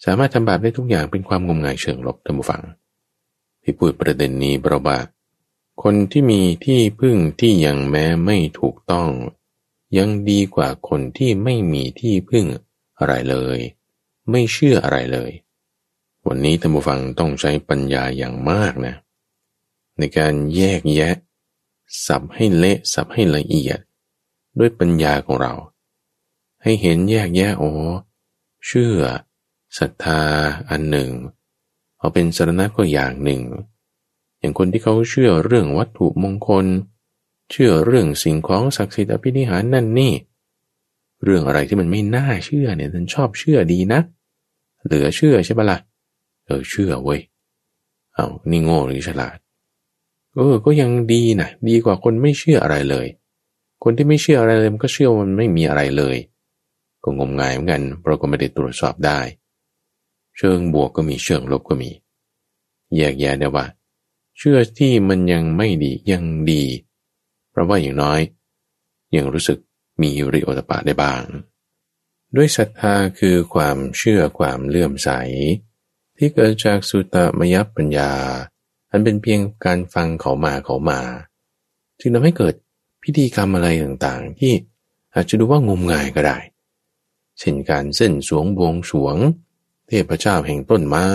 [0.03, 2.61] สามารถทำบาปได้ทุกอย่างเป็นความงมงายเชิงลบท่านผู้ฟัง
[3.63, 4.97] ที่พูดประเด็นนี้เพราะว่า
[5.83, 9.09] คนที่มีที่พึ่งที่ยังแม้ไม่ถูกต้อง
[9.97, 12.45] ยังดีกว่าคนที่ไม่มีที่พึ่ง
[12.99, 13.59] อะไรเลย
[14.31, 15.31] ไม่เชื่ออะไรเลย
[16.27, 18.95] วันนี้ท่านผู้ฟังต้องใช้ปัญญาอย่างมากนะ
[19.97, 21.15] ในการแยกแยะ
[22.07, 23.79] สับให้เละสับให้ละเอียด
[24.59, 25.53] ด้วยปัญญาของเรา
[26.63, 27.71] ให้เห็นแยกแยะโอ้
[28.67, 28.99] เชื่อ
[29.77, 30.21] ศรัทธา
[30.69, 31.09] อันหนึ่ง
[31.97, 33.41] เอาเป็นสารณะก็อย่างหนึ่ง
[34.39, 36.65] อย่างคนที่เขาเชื่อเรื่องวัตถุมงคล
[37.51, 40.13] เชื่อเรื่องสิ่งของศักดิ์สิทธิ์อภินิหารนั่นนี่
[41.23, 43.99] เรื่องอะไรที่มันไม่น่าเชื่อเนี่ยฉันชอบเชื่อดีนะ
[44.85, 45.79] เหลือเชื่อใช่ปะละ่ะ
[46.45, 47.19] เออเชื่อเว้ย
[48.13, 49.37] เอานี่โง่หรือฉลาด
[50.35, 53.07] เออ ก็ยังดีนะดีกว่าคนไม่เชื่ออะไรเลย
[53.83, 56.17] คนที่ไม่เชื่ออะไรเลยมันก็เชื่อมันไม่มีอะไรเลย
[57.03, 59.19] ก็งมงายเหมือนกันเพราะก็ไม่ได้ตรวจสอบได้
[60.37, 61.91] เชิงบวกก็มีเชิงลบก็มี
[62.95, 63.65] แยกแยะได้ว่า
[64.37, 66.63] เชื่อที่มันยังไม่ดียังดี
[67.49, 68.19] เพราะว่าอย่างน้อย
[69.15, 69.57] ยังรู้สึก
[70.01, 71.23] มีริโอตปะได้บ้าง
[72.35, 75.09] ด้วยศรัทธาคือความเชื่อความเลื่อมใส
[76.17, 78.11] ที่เกิดจากสุตมยปัญญา
[78.89, 80.99] อันเป็นเพียงการฟังเขามาเขามา
[81.99, 82.53] จึงทำให้เกิด
[83.03, 84.53] พิธีกรรมอะไรต่างๆ ที่
[85.13, 86.37] อาจจะดูว่างมงายก็ได้
[87.39, 89.17] เช่นการเส้นสวงบวงสวง
[89.87, 91.09] เทพเจ้าแห่งต้นไม้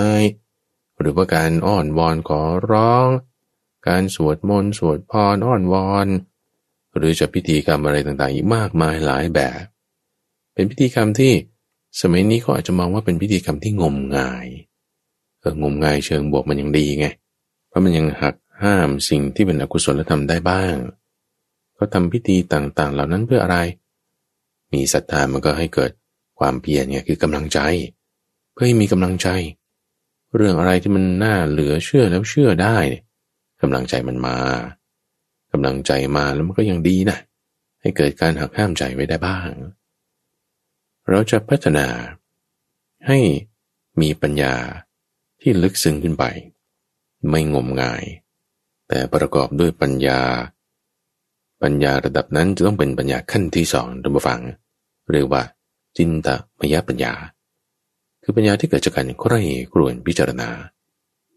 [1.01, 3.09] หรือว่าการอ้อนวอนขอร้อง
[3.89, 6.07] การสวดมนต์สวดพรอ้อนวอน
[6.97, 9.63] หรือจะพิธีกรรมอะไรต่างๆ อีกมากมายหลายแบบ
[10.55, 11.33] เป็นพิธีกรรมที่
[12.01, 14.47] สมัยนี้เขาอาจจะมองว่าเป็นพิธีกรรมที่งมงาย
[15.41, 17.07] เอองมงายเชิงบวกมันยังดีไง
[17.69, 20.77] เพราะมันยังหักห้ามสิ่งที่เป็นอกุศลธรรมได้บ้าง
[21.75, 23.59] เขาทำพิธีต่างๆ เหล่านั้นเพื่ออะไร
[24.73, 25.91] มีศรัทธามันก็ให้เกิด
[26.39, 27.59] ความเพียรเนี่ยคือกำลังใจ
[28.53, 29.29] เพื่อให้มีกำลังใจ
[30.37, 32.79] เรื่องอะไรที่มันน่าเหลือเชื่อแล้วเชื่อได้
[33.63, 34.37] กำลังใจมันมา
[35.53, 37.19] กำลังใจมาแล้วมันก็ยังดีนะ
[37.81, 39.51] ให้เกิดการหักห้ามใจไว้ได้บ้าง
[41.09, 41.87] เราจะพัฒนา
[43.07, 43.19] ให้
[44.01, 44.55] มีปัญญา
[45.41, 46.25] ที่ลึกซึ้งขึ้นไป
[47.31, 48.05] ไม่งมงาย
[48.89, 50.21] แต่ประกอบด้วยปัญญา
[51.63, 54.41] ปัญญาระดับนั้นจะต้องเป็นปัญญาขั้นที่สองท่านผู้ฟัง
[55.13, 55.43] เรียกว่า
[55.97, 57.13] จินตมยปัญญา
[58.23, 59.41] คือปัญญาที่เกิดจากการใคร่
[59.73, 60.51] ครวญพิจารณา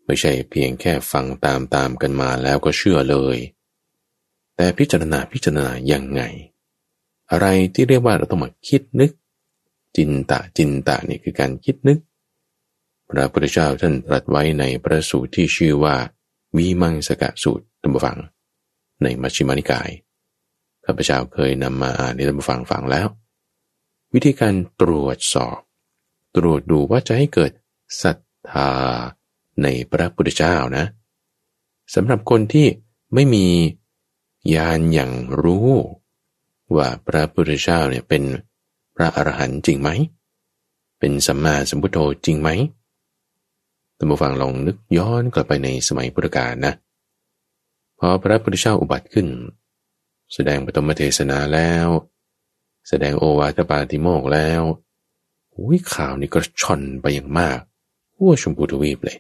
[0.05, 3.37] ไม่ใช่เพียงแค่ฟังตามตามกันมาแล้วก็เชื่อเลย
[4.55, 6.21] แต่พิจารณาพิจารณายังไง
[7.31, 9.11] อะไรที่เรียกว่าเราต้องมาคิดนึก
[9.95, 11.99] จินตะจินตะนี่คือการคิดนึก
[13.09, 15.95] พระพุทธเจ้าท่านตรัสไว้ในพระสูตรที่ชื่อว่า
[16.55, 18.17] วีมังสกะสูตรตัมบฟัง
[19.03, 19.89] ในมัชฌิมานิกาย
[20.85, 23.07] ข้าพเจ้าเคยนำมาอ่านในตัมบฟังฟังแล้ว
[24.13, 25.59] วิธีการตรวจสอบ
[26.35, 27.51] ตรวจดูว่าจะให้เกิด
[28.03, 28.17] ศรัท
[28.51, 28.71] ธา
[29.63, 30.85] ในพระพุทธเจ้านะ
[31.95, 32.67] สำหรับคนที่
[33.13, 33.47] ไม่มี
[34.55, 35.69] ญาณอย่างรู้
[36.75, 38.23] ว่าพระพุทธเจ้าเนี่ยเป็น
[38.95, 39.89] พระอรหันต์จริงไหม
[40.99, 42.49] เป็นสัมมาสัมพุทโธจริงไหม
[43.97, 46.73] ท่านผู้ฟังลองนึกย้อนกลับไปในสมัยพุทธกาลนะ
[47.99, 49.27] พอพระพุทธเจ้าอุบัติขึ้น
[50.33, 51.87] แสดงปฐมเทศนาแล้ว
[52.87, 54.61] แสดงโอวาทปาติโมกแล้ว
[55.57, 57.57] อุ้ยข่าวนี่ก็ชอนไปอย่างมาก
[58.15, 59.17] ทั่วชมพูทวีปเลย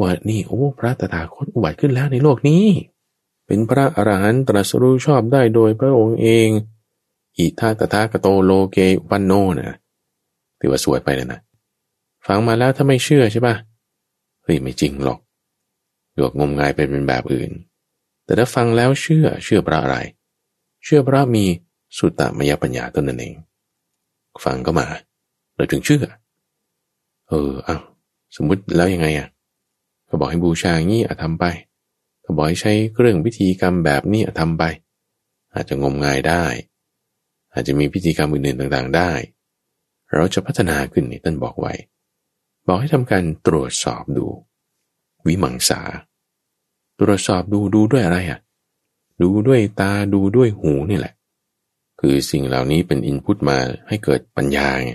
[0.00, 2.64] ว่านี่โอ้พระตถาคตอุบัติขึ้นแล้วในโลกนี้
[3.46, 6.48] เป็นพระอรหันตรัสรู้ชอบได้โดยพระองค์เอง
[7.38, 8.76] อิทาตถากโตโลเก
[9.10, 9.78] ปันโนนะ
[10.60, 11.40] ถือว่าสวยไปเลยนะ
[12.26, 13.54] ฟังมาแล้วถ้าไม่เชื่อใช่ปะ
[14.42, 15.18] เฮ้ยไม่จริงหรอก
[16.14, 17.50] หยวกงมงายไปเป็นแบบอื่น
[18.24, 19.96] แต่ถ้าฟังแล้วเชื่อเชื่อพระอะไร
[20.84, 21.44] เชื่อพระมี
[21.98, 23.34] สุตตมยปัญญาตนนั่นเอง
[24.44, 24.86] ฟังก็มา
[25.56, 26.04] เราถึงเชื่อ
[27.28, 27.78] เออเอา
[28.36, 29.28] สมมุติแล้วยังไงอะ
[30.06, 31.44] เขาบอกให้บูชางนี้อะทำไป
[32.22, 34.64] เขาบอกให้ใช้เครื่องพิธีกรรมแบบนี้อะทำไป
[35.54, 36.44] อาจจะงมงายได้
[37.52, 39.12] อาจจะมีพิธีกรรมอื่นๆต่างๆได้
[40.14, 41.72] เราจะพัฒนาขึ้นนี่ท่านบอกไว้
[42.66, 44.26] บอกให้ทำการตรวจสอบดู
[45.26, 45.80] วิมังสา
[47.00, 48.40] ตรวจสอบดูดูด้วยอะไรอะ
[49.22, 51.14] ดูด้วยตาดูด้วยหูนี่แหละ
[52.00, 54.94] คือสิ่งเหล่านี้เป็นอินพุตมาให้เกิดปัญญาไง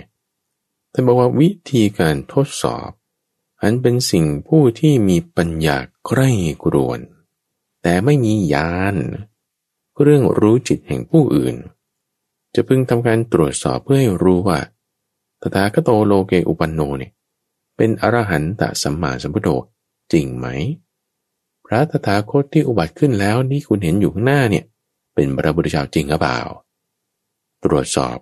[0.92, 2.90] ท่านบอกว่าวิธีการทดสอบ
[3.62, 6.30] อันเป็นสิ่งผู้ที่มีปัญญาใกล้
[6.64, 7.00] กรวน
[7.82, 8.96] แต่ไม่มีญาณ
[10.02, 11.56] เรื่องรู้จิตแห่งผู้อื่น
[12.54, 14.58] จะพึงทำการตรวจสอบเพื่อให้รู้ว่า
[15.40, 17.12] ตถาคโตโลเกอุปันโนเนี่ย
[17.76, 19.48] เป็นอรหันตสัมมาสัมพุทโธ
[20.12, 20.46] จริงไหม
[21.66, 24.64] พระตถาคตที่อุบัติขึ้นแล้วนี่คุณเห็นอยู่ข้างหน้าเนี่ย
[25.14, 26.40] เป็นพระพุทธเจ้าจริงหรือเปล่า
[27.64, 28.16] ตรวจสอบ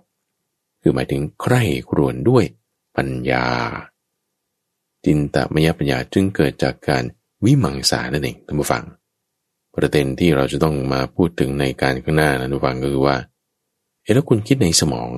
[0.87, 2.43] คือหมายถึงใคร่ครวญด้วย
[2.97, 3.45] ปัญญา
[5.05, 7.03] จินตมยปัญญาจึงเกิดจากการ
[7.45, 8.83] วิมังสานั่นเองท่านผู้ฟัง
[9.75, 13.15] ประเด็นที่เราจะต้องมาพูดถึงในการข้างหน้านะท่านผู้ฟังก็คือว่า
[14.03, 15.11] เอแล้วคุณคิดในสมอง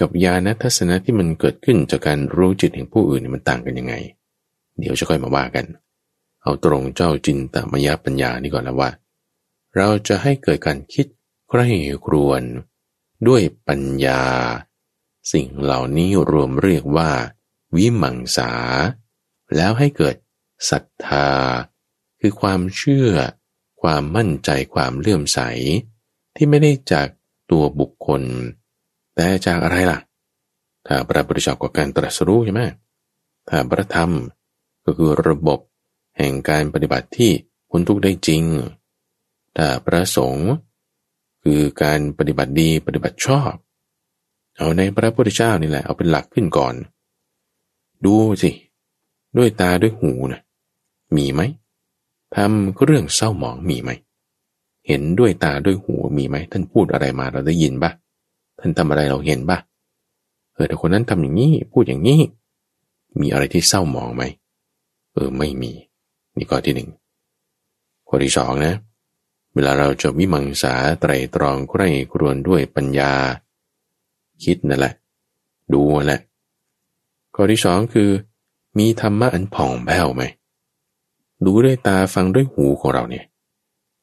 [0.00, 3.94] กับญาณทัศนะที่มันเกิดขึ้นจากการรู้จิตแห่งผู้อื่นมันต่างกันยังไง
[4.78, 5.66] เดี๋ยวจะค่อยมาว่ากัน
[6.42, 8.90] เอาตรงเจ้าจินตมยปัญญานี่ก่อนแล้วว่า
[9.76, 11.06] เราจะให้เกิดการคิด
[11.48, 11.68] ใคร่
[12.06, 12.42] ครวญ
[13.28, 14.22] ด้วยปัญญา
[15.32, 17.10] สิ่งเหล่านี้รวมเรียกว่า
[17.74, 18.52] วิมังสา
[19.56, 20.16] แล้วให้เกิด
[20.70, 21.28] ศรัทธา
[22.20, 23.10] คือความเชื่อ
[23.82, 25.40] ความมั่นใจความเลื่อมใส
[26.36, 27.08] ที่ไม่ได้จาก
[27.50, 28.22] ตัวบุคคล
[29.14, 29.98] แต่จากอะไรล่ะ
[30.86, 32.62] ถ้าพระบริจากับการตรัสรู้ใช่ไหม
[33.48, 34.10] ถ้าพระธรรม
[34.84, 35.60] ก็คือระบบ
[36.16, 37.32] แห่งการปฏิบัติที่
[37.70, 38.44] พ้นทุกได้จริง
[39.56, 40.50] ถ้าพระสงฆ์
[41.44, 43.52] คือการปฏิบัติดีปฏิบัติชอบ
[44.56, 46.74] เอาในพระพุทธเจ้านี่แหละเอาเป็นหลักขึ้นก่อน
[48.04, 48.50] ดูสิ
[49.36, 50.40] ด้วยตาด้วยหูนะ
[51.16, 51.40] มีไหม
[52.34, 53.90] ทำเรื่องเศร้าหมองมีไหม
[54.86, 57.90] เห็นด้วยตาด้วยหูมีไหมท่านพูดอะไรมาเราได้ยินปะ
[58.60, 59.58] ท่านทำอะไรเราเห็นปะ
[60.54, 62.20] เออแต่คนนั้นทำอย่างนี้พูดอย่างนี้
[63.20, 64.22] มีอะไรที่เศร้าหมองไหม
[65.12, 65.72] เออไม่มี
[66.36, 66.88] นี่ข้อที่หนึ่ง
[68.08, 73.12] ข้อที่สองนะเเวลาเราจะวิมังสาไตรตรองใคร่ครวญด้วยปัญญา
[74.44, 74.94] คิดนั่นแหละ
[75.72, 76.20] ดูนั่นแหละ
[77.34, 78.10] ข้อที่สองคือ
[78.78, 80.22] มีธรรมะอันผ่องแผ้วไหม
[81.44, 83.24] ดูด้วยตาฟังด้วยหูของเราเนี่ย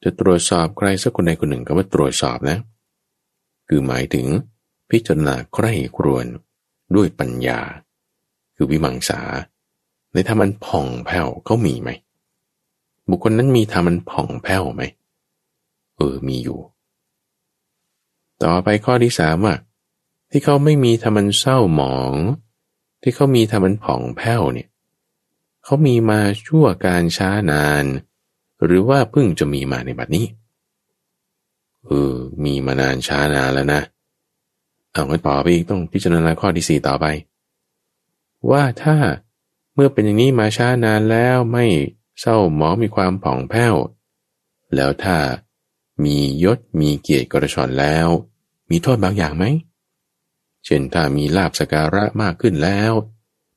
[0.04, 2.58] จะตรวจสอบใครสักคนใดคนหนึ่งก็ว่าตรวจสอบนะ
[3.68, 4.28] คือหมายถึง
[4.92, 6.26] พิจารณาใคร่ครวญ
[6.96, 7.60] ด้วยปัญญา
[8.56, 9.22] คือวิมังสา
[10.14, 11.90] ในธรรมันผ่องแผ้วเขามีไหม
[13.10, 14.84] บุคคลนั้นมีธรรมันผ่องแผ้วไหม
[15.98, 16.60] เออมีอยู่
[18.44, 19.56] ต่อไปข้อที่สามว่า
[20.32, 22.14] ที่เขาไม่มีธรรมันเศร้าหมอง
[23.02, 24.70] ที่เขามีธรรมันผ่องแผ้วเนี่ย
[25.64, 27.86] เขามีมาชั่วการช้านาน
[28.64, 30.26] หรือว่าเพิ่งจะมีมาในบัดนี้
[31.86, 33.82] เออมีมานานช้านานแล้วนะ
[34.92, 37.06] เอาไว้ต่อไปอีกต้องพิจารณาข้อที่สี่ต่อไป
[38.52, 38.98] ว่าถ้า
[39.74, 41.66] เมื่อเป็นอย่างนี้มาช้านานแล้วไม่
[42.20, 43.76] เศร้าหมองมีความผ่องแผ้ว
[44.76, 45.18] แล้วถ้า
[46.04, 48.08] มียศมีเกียรติกระชอนแล้ว
[48.70, 49.46] มีโทษบางอย่างไหม
[50.66, 52.92] เช่นถ้ามีลาบสการะมากขึ้นแล้ว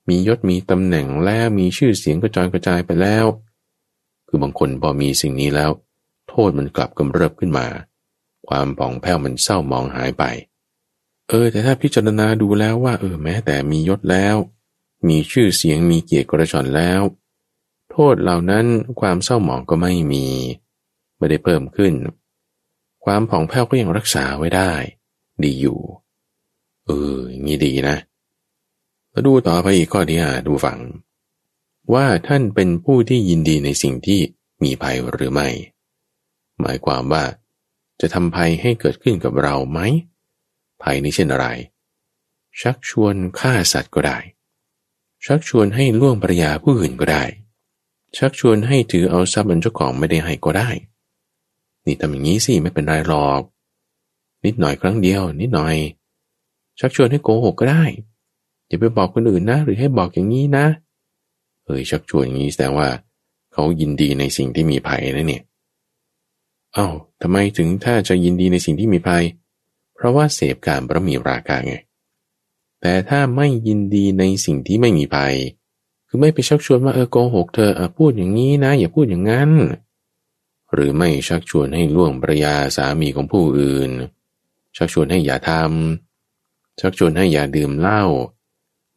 [0.09, 3.27] มียศมีตำแหน่งแล้วมีชื่อเสียงกระจายกระจายไปแล้ว
[4.29, 5.71] คือบางคนพอมีสิ่งนี้แล้ว
[6.29, 7.67] โทษมันกลับกำเริบขึ้นมา
[8.49, 10.25] ความผ่องแผ้วมันเศร้ามองหายไป
[11.29, 14.37] เออ แต่ถ้าพิจารณาดูแล้วว่า เออแม้แต่มียศแล้ว
[15.09, 17.03] มีชื่อเสียงมีเกียรติกระชอนแล้ว
[17.91, 18.67] โทษเหล่านั้น
[19.01, 20.27] ความเศร้าหมองก็ไม่มี
[21.19, 21.93] ไม่ได้เพิ่มขึ้น
[23.05, 24.73] ความผ่องแผ้วก็ยังรักษาไว้ได้
[25.45, 25.81] ดีอยู่
[26.87, 27.97] เอองี้ดีนะ
[29.11, 30.79] แล้วดูต่อไปอีกข้อที่ห้าดูฟัง
[31.95, 34.21] ว่าท่านเป็นผู้ที่ยินดีในสิ่งที่
[34.63, 35.49] มีภัยหรือไม่
[36.61, 37.25] หมายความว่า
[38.01, 39.81] จะทำภัยให้เกิดขึ้นกับเราไหม
[40.83, 41.47] ภัยนี้เช่นอะไร
[42.61, 44.19] ชักชวนฆ่าสัตว์ก็ได้
[45.27, 47.25] ชักชวนให้ล่วงภรยาผู้อื่นก็ได้
[48.17, 50.71] ชักชวนให้ถือเอาทรัพย์อันเจ้าของไม่ได้ให้ก็ได้
[51.87, 53.43] นี่ทำอย่างนี้สิไม่เป็นไรหรอก
[54.45, 55.77] นิดหน่อยครั้งเดียว นิดหน่อย
[56.81, 57.85] ชักชวนให้โกหกก็ได้
[58.67, 60.67] อย่าไปบอกคนอื่นนะ หรือให้บอกอย่างนี้นะ
[61.65, 62.89] เอ้ยชักชวนอย่างนี้แสดงว่า
[63.53, 65.43] เขายินดีในสิ่งที่มีภัยนะเนี่ย
[66.75, 66.89] เอา้า
[67.23, 69.25] ทำไมถึงถ้าจะยินดีในสิ่งที่มีภัย
[69.95, 71.75] เพราะว่าเสพการเพระมีราคาไง
[72.81, 75.35] แต่ถ้าไม่ยินดีในสิ่งที่ไม่มีภัย
[76.09, 79.51] คือไม่ไปชักชวนว่าเออโกหกเธออพูดอย่างนี้นะ อย่าพูดอย่างนั้น
[80.75, 83.91] หรือไม่ชักชวนให้ล่วงภรยาสามีของผู้อื่น
[84.77, 88.05] ชักชวนให้อย่าทำชักชวนให้อย่าดื่มเหล้า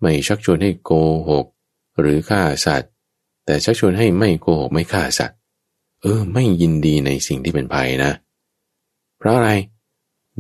[0.01, 0.91] ไม่ชักชวนให้โก
[1.29, 1.45] หก
[1.99, 2.91] หรือฆ่าสัตว์
[3.45, 5.38] แต่ชักชวนให้ไม่โกหกไม่ฆ่าสัตว์
[6.01, 8.12] เออ ไม่ยินดีในสิ่งที่เป็นภัยนะ
[9.17, 9.51] เพราะอะไร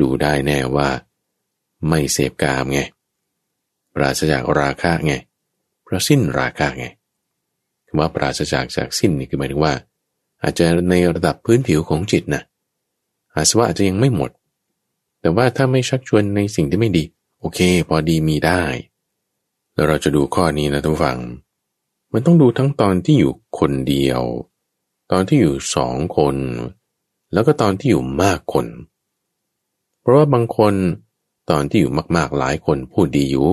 [0.01, 0.89] ดูได้แน่ว่า
[1.89, 2.79] ไม่เสพกามไง
[3.95, 5.13] ปราศจากราคะไง
[5.83, 6.85] เพราะสิ้นราคาไง
[7.87, 9.73] คำว่าปราศจากจากสิ้นนี่คือหมายถึงว่า
[10.43, 12.43] อาจจะในระดับพื้นผิวของจิตนะ
[13.35, 14.31] อาสวะอาจจะยังไม่หมด
[15.21, 17.03] แต่ว่าถ้าไม่ชักชวนในสิ่งที่ไม่ดี
[17.39, 18.61] โอเค พอดีมีได้
[19.73, 21.19] แล้วเราจะดูข้อนี้นะทุกฝัง
[22.13, 24.21] มันต้องดูทั้งตอนที่อยู่คนเดียว
[25.11, 26.35] ตอนที่อยู่สองคน
[27.33, 28.67] แล้วก็ตอนที่อยู่มากคน
[30.01, 30.73] เพราะว่าบางคน
[31.51, 33.49] ตอนที่อยู่มากๆหลายคนพูดดีอยู่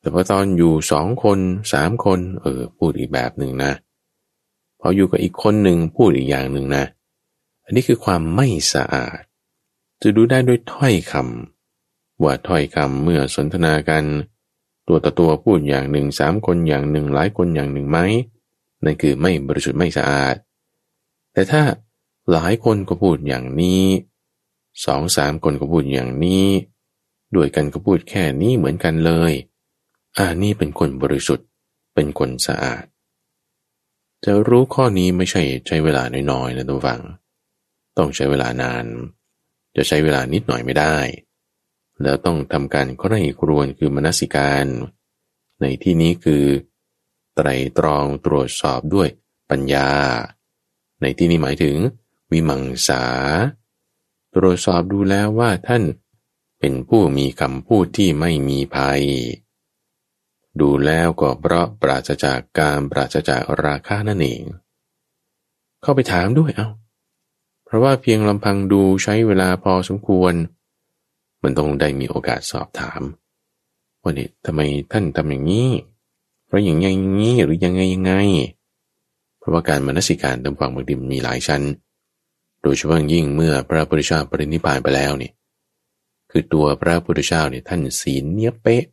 [0.00, 1.38] แต่พอตอนอยู่สองคน
[1.72, 3.72] สามคน เออพูดอีกแบบหนึ่งนะ
[4.84, 6.84] พออยู่กับอีกคนหนึ่งพูดอีกอย่างหนึ่งนะ
[7.64, 9.20] อันนี้คือความไม่สะอาด
[10.00, 14.04] จะดูได้ด้วยถ้อยคำว่าถ้อยคำเมื่อสนทนากัน
[14.88, 17.98] ตัวต่อตัวพูดอย่างหนึ่งสามคนอย่างหนึ่งหลายคนอย่างหนึ่งไหม
[18.84, 20.34] นั่นคือไม่บริสุทธิ์ไม่สะอาด
[21.32, 21.62] แต่ถ้า
[22.32, 23.84] หลายคนก็พูดอย่างนี้
[24.84, 26.46] สองสามคนก็พูดอย่างนี้
[27.34, 29.32] ด้วยกันก็พูดแค่นี้เหมือนกันเลย
[30.16, 31.46] อ่านี่เป็นคนบริสุทธิ์
[31.94, 32.84] เป็นคนสะอาด
[34.24, 37.02] จะรู้ข้อนี้ไม่ใช่ใช้เวลาน้อยๆนะทุกฝัง
[37.98, 38.84] ต้องใช้เวลานาน
[39.76, 40.96] จะใช้เวลานิดหน่อยไม่ได้
[42.02, 44.66] แล้วต้องทำการก็ให้ครวนคือมนสิการ
[45.60, 46.44] ในที่นี้คือ
[47.34, 49.08] ไตรตรองตรวจสอบด้วย
[49.50, 49.90] ปัญญา
[51.02, 51.76] ในที่นี้หมายถึง
[52.30, 53.04] วิมังสา
[54.34, 55.82] ตรวจสอบดูแล้วว่าท่าน
[56.60, 59.02] เป็นผู้มีคำพูดที่ไม่มีภัย
[60.60, 64.42] ดูแล้วก็เพราะปราศจากการปราศจากราคานั่นเอง
[65.82, 66.68] เข้าไปถามด้วยเอา้า
[67.64, 70.34] เพราะว่าเพียงลำพังดูใช้เวลาพอสมควร
[71.42, 73.02] มันต้องได้มีโอกาสสอบถาม
[74.02, 74.60] ว่านี่ทำไม
[74.92, 75.70] ท่านทำอย่างนี้
[76.46, 78.12] เพราะอย่างไงอย่างนี้หรือยังไงยังไง
[79.38, 81.62] เพราะว่าการมนสิการตามฟังบางทีมีหลายชั้น
[82.62, 85.30] โดยเฉพาะยิ่งเมื่อพระพุทธเจ้าปรินิพพานไปแล้วนี่
[86.30, 88.84] คือตัวพระพุทธเจ้าเนี่ยท่านศีลเนี้ยเป๊ะ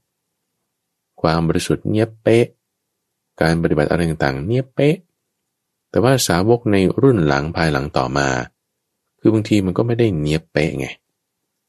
[1.22, 2.48] ความบริสุทธิ์เนี้ยเป๊ะ
[3.42, 4.96] การปฏิบัติอะไรต่างๆ เนี้ยเป๊ะ
[5.90, 8.30] แต่ว่าสาวกในรุ่นหลังภายหลังต่อมา
[9.20, 10.88] คือบางทีมันก็ไม่ได้เนี้ยเป๊ะไง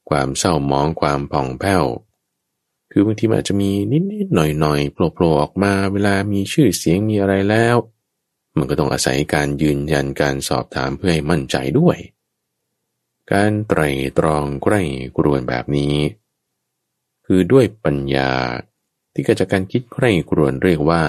[0.09, 1.85] ความเศร้ามองความผ่องแผ้ว
[2.91, 3.71] คือบางทีมันอาจจะมี
[4.11, 7.75] นิดๆหน่อยๆโผล่ๆออกมา เวลามีชื่อเสียงมีอะไรแล้ว
[8.57, 11.97] มันก็ต้องอาศัยการยืนยันการสอบถามเพื่อให้มั่นใจด้วย
[13.31, 13.81] การไตร
[14.17, 14.81] ตรองใกล้
[15.17, 15.95] กรวนแบบนี้
[17.25, 18.31] คือด้วยปัญญา
[19.13, 21.03] ที่เกิดจากการคิดใกล้กรวนเรียกว่า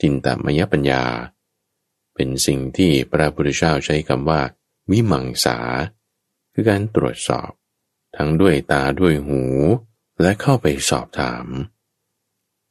[0.00, 1.04] จินตมยปัญญา
[2.14, 4.40] เป็นสิ่งที่พระพุทธเจ้าใช้คำว่า
[4.90, 5.58] วิมังสา
[6.52, 7.50] คือการตรวจสอบ
[8.16, 9.42] ทั้งด้วยตาด้วยหู
[10.20, 11.46] และเข้าไปสอบถาม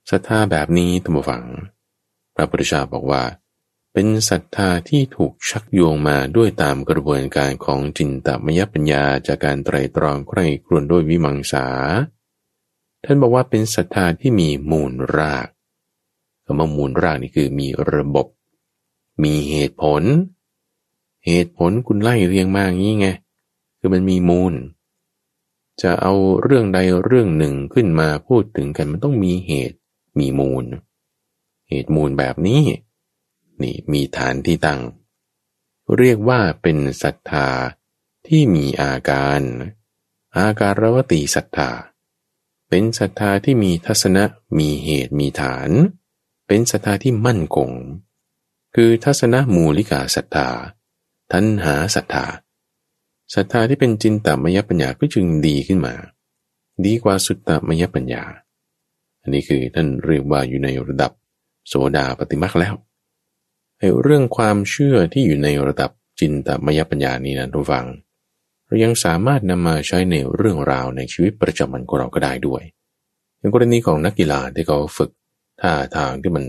[0.10, 1.46] ศรัทธาแบบนี้ตัมฝัง
[2.36, 3.24] พระพุทธเจ้าบอกว่า
[3.94, 11.68] เป็นศรัทธาที่ถูกชักโยงมาด้วยตามกระบวนการของจินตมยปัญญาจากการไตรตรองใคร่ครวญด้วยวิมังสา
[13.04, 15.48] ท่านบอกว่าเป็นศรัทธาที่มีมูลราก
[16.46, 18.28] คำว่ามูลรากนี่คือมีระบบ
[19.24, 20.04] มีเหตุผล
[21.26, 23.08] เหตุผลคุณไล่เรียงมาอย่างนี้ไง
[23.80, 24.54] คือมันมีมูล
[25.82, 29.78] จะเอาเรื่องใดเรื่องหนึ่งขึ้นมาพูดถึงกันมันต้องมีเหตุ
[30.20, 30.66] มีมูล
[31.70, 32.64] เหตุมูลแบบนี้
[33.62, 34.82] นี่มีฐานที่ตั้ง
[35.98, 37.48] เรียกว่าเป็นศรัทธา
[38.28, 39.42] ที่มีอาการ
[40.36, 41.70] อาการรวตีศรัทธา
[42.74, 44.24] เป็นศรัทธาที่มีทัศนะ
[44.60, 45.70] มีเหตุมีฐาน
[46.48, 47.70] เป็นศรัทธาที่มั่นคง
[48.76, 50.48] คือทัศนะมูลิกาศรัทธา
[51.32, 52.26] ทันหาศรัทธา
[53.36, 55.96] ศรัทธาที่เป็นจินตมยปัญญาก็จึงดีขึ้นมา
[56.86, 58.24] ดีกว่าสุตตมยปัญญา
[59.22, 61.12] อันนี้คือท่านเรียกว่าอยู่ในระดับ
[61.68, 62.76] โสดาปฏิมาคแล้ว
[64.04, 67.86] เรื่องความเชื่อที่อยู่ในระดับจินตมยปัญญานี้นะทุกฟัง
[68.72, 72.62] เรายังสามารถนำมาใช้ในเรื่องราวในชีวิตประจำวันของเราก็ได้ด้วย
[73.38, 75.12] อย่างกรณีของนักกีฬาที่เขาฝึก
[75.62, 76.44] ท่าทางที่มัน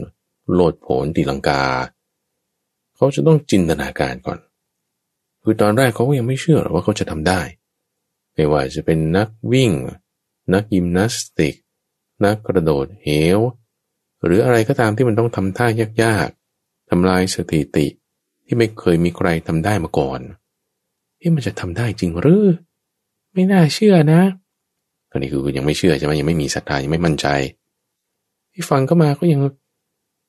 [0.53, 1.63] โลดโผนตีลังกา
[2.97, 4.39] เขาจะต้องจินตนาการก่อน
[5.43, 7.41] คือตอนแรกเขาก็ยังไม่เชื่อหรอกว่าเขาจะทำได้
[8.35, 9.73] ไม่ว่าจะเป็นนักวิ่ง
[10.55, 11.55] นักยิมนาสติก
[12.25, 13.39] นักกระโดดเหว
[14.25, 15.67] หรืออะไรก็ตามที่มันต้องทำท่า
[16.03, 17.87] ยากๆทำลายสถิติ
[18.45, 20.21] ที่ไม่เคยมีใครทำได้มาก่อน
[21.23, 22.45] ที่มันจะทำได้จริงหรือ
[23.33, 24.21] ไม่น่าเชื่อนะ
[25.11, 27.27] ตอนนี้คือยังไม่เชื่อใช่ไหมยังไม่มีศรัทธายังไม่มั่นใจ
[28.53, 29.41] ที่ฟังก็มาก็ยัง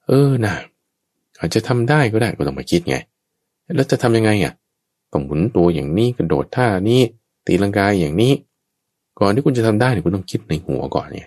[0.07, 0.55] เออนะ
[1.39, 2.95] อาจจะทำได้ก็ได้ก็ต้องมาคิดไง
[3.75, 4.53] แล้วจะทำยังไงอะ
[5.13, 7.01] ต้องหมุนตัวอย่างนี้กระโดดท่านี้
[7.47, 8.33] ตีลังกายอย่างนี้
[9.19, 11.23] ก่อนที่คุณจะทำได้เนี่ยคุณต้องคิดในหัวก่อนไง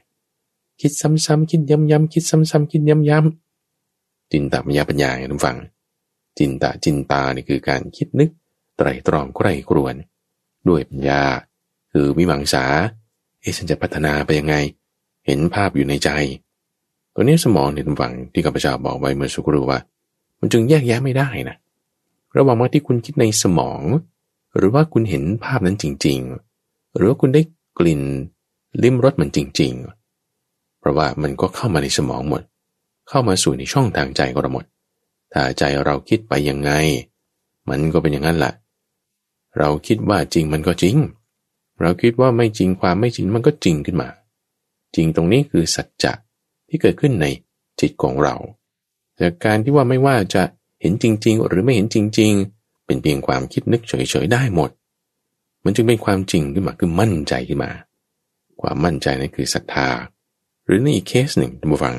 [0.80, 5.56] คิดซ้ำๆคิดย้ำๆคิดซ้ำๆคิดย้ำๆจินตามยาปัญญาไงทุกฝัง
[6.38, 8.30] จินตาจินตานี่คือการคิดนึก
[8.76, 9.94] ไตรตรองใคร่ครวน
[10.68, 11.22] ด้วยปัญญา
[11.92, 12.64] คือวิมังสา
[13.40, 14.54] เอฉันจะพัฒนาไปยังไง
[15.26, 16.10] เห็นภาพอยู่ในใจ
[17.14, 19.78] ตัวนี้สมองในตำฝังที่กัปปชาบอกไว้เมื่อสักครู่ว่า
[20.40, 21.56] มันจึงแยกแยะไม่ได้นะ
[22.36, 23.82] ระหว่างว่าที่คุณคิดในสมอง
[24.56, 26.18] หรือว่าคุณเห็นภาพนั้นจริง
[26.58, 27.42] ๆ หรือว่าคุณได้
[27.78, 28.02] กลิ่น
[28.82, 29.72] ลิ้มรสมันจริง
[30.26, 32.42] ๆ เพราะว่ามันก็เข้ามาในสมองหมด
[33.08, 34.64] เข้ามาสู่ในช่องทางใจของเราหมด
[35.32, 36.70] ถ้าใจเราคิดไปยังไง
[37.68, 38.52] มันก็เป็นอย่างนั้นแหละ
[39.58, 40.96] เราคิดว่าจริงมันก็จริง
[41.80, 44.08] เราคิดว่าไม่จริงความไม่จริงมันก็จริงขึ้นมา
[44.94, 46.12] จริงตรงนี้คือสัจจะ
[46.68, 47.26] ที่เกิดขึ้นใน
[47.80, 48.36] จิตของเรา
[49.16, 50.42] แต่การที่ว่าไม่ว่าจะ
[50.80, 54.70] เห็นจริง ๆ หรือไม่เห็นจริง ๆ เป็นเพียงความคิดนึกเฉยๆได้หมด
[55.64, 57.72] มันจึงเป็นความจริงขึ้นมาคือมั่นใจขึ้นมา
[58.60, 59.88] ความมั่นใจนั่นคือศรัทธา
[60.64, 61.96] หรือในอีกเคสหนึ่งท่านผู้ฟัง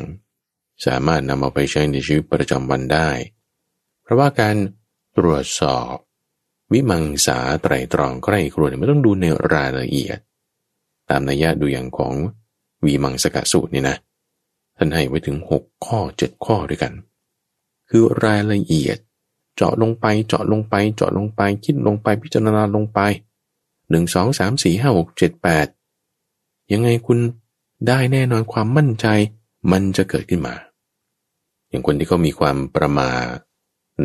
[0.85, 3.09] สามารถนำเอาไปใช้ในชีวิตประจำวันได้
[4.03, 4.55] เพราะว่าการ
[5.17, 5.95] ตรวจสอบ
[6.71, 10.17] วิมังสาไตรตรองใกล้ครัวเนี่ยไม่ต้องดูในรายละเอียด
[11.09, 12.13] ตามนัยยะดูอย่างของ
[12.85, 13.97] วีมังสกสูตรนี่นะ
[14.77, 16.93] ท่านให้ไว้ถึงหกข้อเจ็ดข้อด้วยกัน
[17.89, 18.97] คือรายละเอียด
[19.55, 22.99] เจาะลงไปเจาะลงไป เจาะลงไปคิดลงไปพิจารณาลงไป
[23.89, 25.67] หนึ่งสองสามสี่ห้าหกเจ็ดแปด
[26.71, 27.19] ยังไงคุณ
[27.87, 29.07] ได้แน่นอนความมั่นใจ
[29.71, 30.55] มันจะเกิดขึ้นมา
[31.69, 33.09] อย่างคนที่เขามีความประมา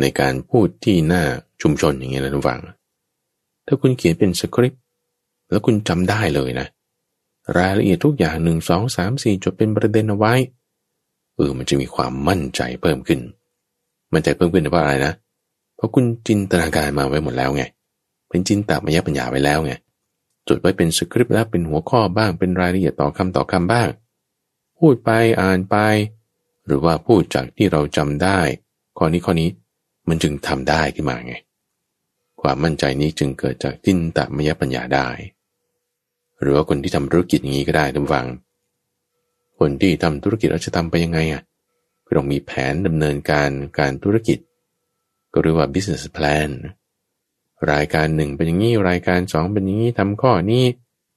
[0.01, 1.23] ในการพูดที่หน้า
[1.61, 2.59] ชุมชนอย่างเงี้ยนะทุกฝัง
[3.67, 4.81] ถ้าคุณเขียนเป็นสคริปต์
[5.49, 6.67] แล้วคุณจำได้เลยนะ
[7.57, 10.33] รายละเอียดทุกอย่างหนึ่งสองสามสี่จดเป็นประเด็นเอาไว้
[11.35, 13.19] เออมันจะมีความมั่นใจเพิ่มขึ้น
[14.13, 15.13] มั่นใจเพิ่มขึ้นเพราะอะไรนะ
[15.75, 17.63] เพราะคุณจินตนาการมาไว้หมดแล้วไง
[18.29, 19.73] เป็นจินตามยปัญญาไว้แล้วไง
[20.47, 23.87] จดไว้เป็นสคริปต์แล้วเป็นหัวข้อบ้าง เป็นรายละเอียดต่อคำต่อคำบ้าง
[24.79, 25.09] พูดไป
[25.41, 25.75] อ่านไป
[26.65, 28.39] หรือว่าพูดจากที่เราจำได้
[28.97, 29.49] ข้อนี้ข้อนี้
[30.09, 31.35] มันจึงทำได้ขึ้นมาไง
[32.41, 35.07] ความมั่นใจนี้จึงเกิดจากจินตมยปัญญาได้
[36.39, 38.27] หรือว่าคนที่ทำธุรกิจอย่างนี้ก็ได้ทุกฝัง
[39.59, 41.41] คนที่ทำธุรกิจเราจะทำไปยังไงอะ
[42.11, 43.49] เรามีแผนดำเนินการ
[43.79, 44.39] การธุรกิจ
[45.33, 46.49] ก็เรียกว่า business plan
[47.71, 50.65] รายการหนึ่งเป็นอย่างนี้ รายการสองเป็นอย่างนี้ทำข้อนี้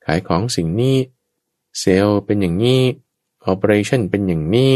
[0.04, 0.96] ขายของสิ่งนี้
[1.78, 2.80] เซลล์เป็นอย่างนี้
[3.52, 4.72] operation เป็นอย่างนี้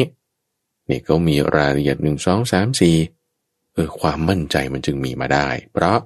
[0.87, 2.97] เนี่ยเขามีรายละเอียดหนึ่งสองสามสี่
[3.81, 5.99] ออความมั่นใจมันจึงมีมาได้ เพราะ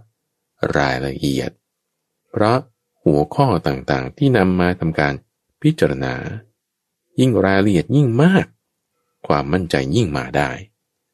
[0.79, 1.51] รายละเอียด
[2.31, 2.59] เพราะ
[3.05, 5.15] หัวข้อต่างๆ ที่นำมาทำการ
[5.63, 6.15] พิจารณา
[7.21, 8.47] ยิ่งรายละเอียดยิ่งมาก
[9.27, 10.51] ความมั่นใจยิ่งมาได้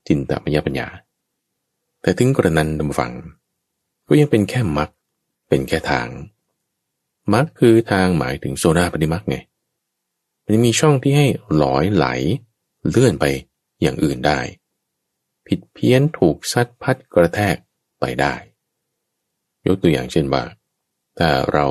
[0.07, 0.89] จินตมยปัญญา
[2.03, 3.13] แต่ถึงกระนั้นดำฟัง
[4.09, 4.91] ก็ยังเป็นแค่มัก
[5.49, 6.09] เป็นแค่ทาง
[7.35, 9.37] มักคือทางหมายถึงโซดาปฏิมักไง
[10.45, 12.07] มันมีช่องที่ให้หลอยไหล
[12.89, 13.25] เลื่อนไป
[13.81, 14.39] อย่างอื่นได้
[15.51, 17.57] ผิดเพี้ยนถูกซัดพัดกระแทก
[18.01, 18.35] ไปได้
[19.67, 20.43] ยกตัวอย่างเช่นว่า
[21.19, 21.67] ถ้าเรา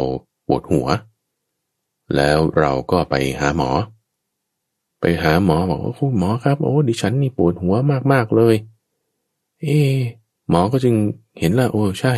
[0.47, 0.87] ปวดหัว
[2.15, 3.71] แล้วเราก็ไปหาหมอ
[5.01, 7.75] ไปหาหมอบอกว่าคุณหมอครับ โอ้ดิฉันนี่ปวดหัว
[8.11, 8.55] มากๆเลย
[9.61, 9.77] เอ๊
[10.49, 10.95] หมอก็จึง
[11.39, 12.13] เห็นละโอ้ใช่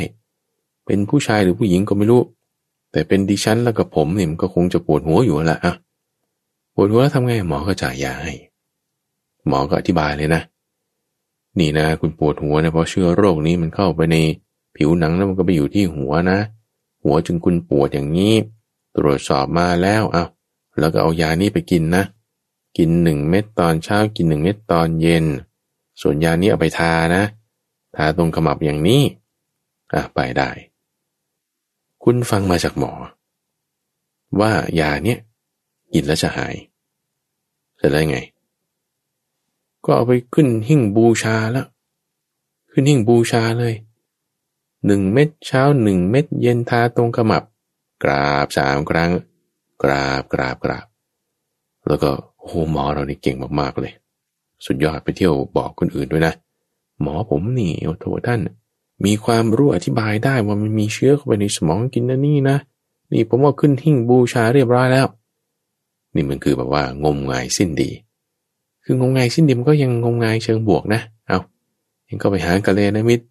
[0.86, 2.22] เป็นผู้ชายหรือผู้หญิงก็ไม่รู้
[2.92, 5.74] แต่เป็นดิฉันแล้วกับผมเนี่ยมันก็คงจะปวดหัวอยู่ละอะ
[6.76, 8.34] ปวดหัวแล้วทำไงหมอก็จ่ายยาให้
[9.48, 10.42] หมอก็อธิบายเลยนะ
[11.60, 14.18] นี่นะ คุณปวดหัวนะเพราะเชื้อโรคนี้มันเข้าไปใน
[14.76, 16.40] ผิวหนังแล้วมันก็ไปอยู่ที่หัวนะ
[17.04, 18.34] หัวจึงคุณปวดอย่างนี้
[18.98, 20.26] ตรวจสอบมาแล้วเอา
[20.80, 22.04] แล้วก็เอายานี้ไปกินนะ
[22.78, 25.26] กินหนึ่งเม็ดตอนเช้ากินหนึ่งเม็ดตอนเย็น
[26.02, 27.24] ส่วนยานี้เอาไปทานะ
[27.96, 29.02] ทาตรงขมับอย่างนี้
[29.94, 30.50] อะไปได้
[32.04, 32.94] คุณฟังมาจากหมอ
[34.40, 35.20] ว่ายาเนี้ย
[35.94, 36.56] กินแล้วจะหาย
[37.80, 38.18] จะได้ไง
[39.86, 41.68] ก็เอาไปขึ้นหิ้งบูชาแล้ว
[42.72, 43.74] ขึ้นหิ้งบูชาเลย
[44.86, 47.44] หนึ่งเม็ดเช้าหนึ่งเม็ดเย็นทาตรงขมับ
[48.04, 49.12] กราบสามครั้ง
[49.84, 50.88] กราบกราบกราบ
[51.88, 52.10] แล้วก็
[52.40, 53.94] โอ้หมอเรานี่เก่งมากๆเลย
[54.66, 56.34] สุดยอดไปเที่ยวบอกคนอื่นด้วยนะ
[57.02, 58.40] หมอผมนี่โอ้โหท่าน
[59.06, 62.58] มีความรู้อธิบายได้ว่ามันมีเชื้อเข้าไปในสมองกินนะนี่นะ
[63.12, 65.08] นี่ผมว่าขึ้นหิ้งบูชาเรียบร้อยแล้ว
[66.16, 67.90] นี่มันคือแบบว่างมงายสิ้นดี
[68.92, 71.40] คืองมงายสิ้นดีมันก็ยังงมงายเชิงบวกนะ เอา
[72.10, 73.26] ยังก็ไปหากะเลนะมิตร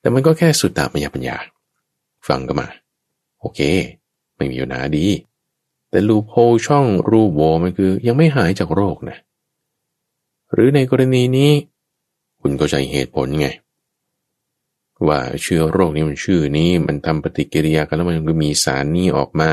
[0.00, 1.36] แต่มันก็แค่สุดตาปัญญาปัญญา
[2.28, 2.66] ฟังก็มา
[3.40, 3.60] โอเค
[4.36, 5.06] ไม่มีปัญหาดี
[5.90, 6.32] แต่ลูโพ
[6.66, 9.16] ช่องรูโวมันคือยังไม่หายจากโรคนะ
[10.52, 11.50] หรือในกรณีนี้
[12.40, 13.48] คุณก็ใช้เหตุผลไง
[15.08, 19.50] ว่าเชื้อโรคนี้มันชื่อนี้ มันทำปฏิกิริยากันแล้วมันก็มีสารนี้ออกมา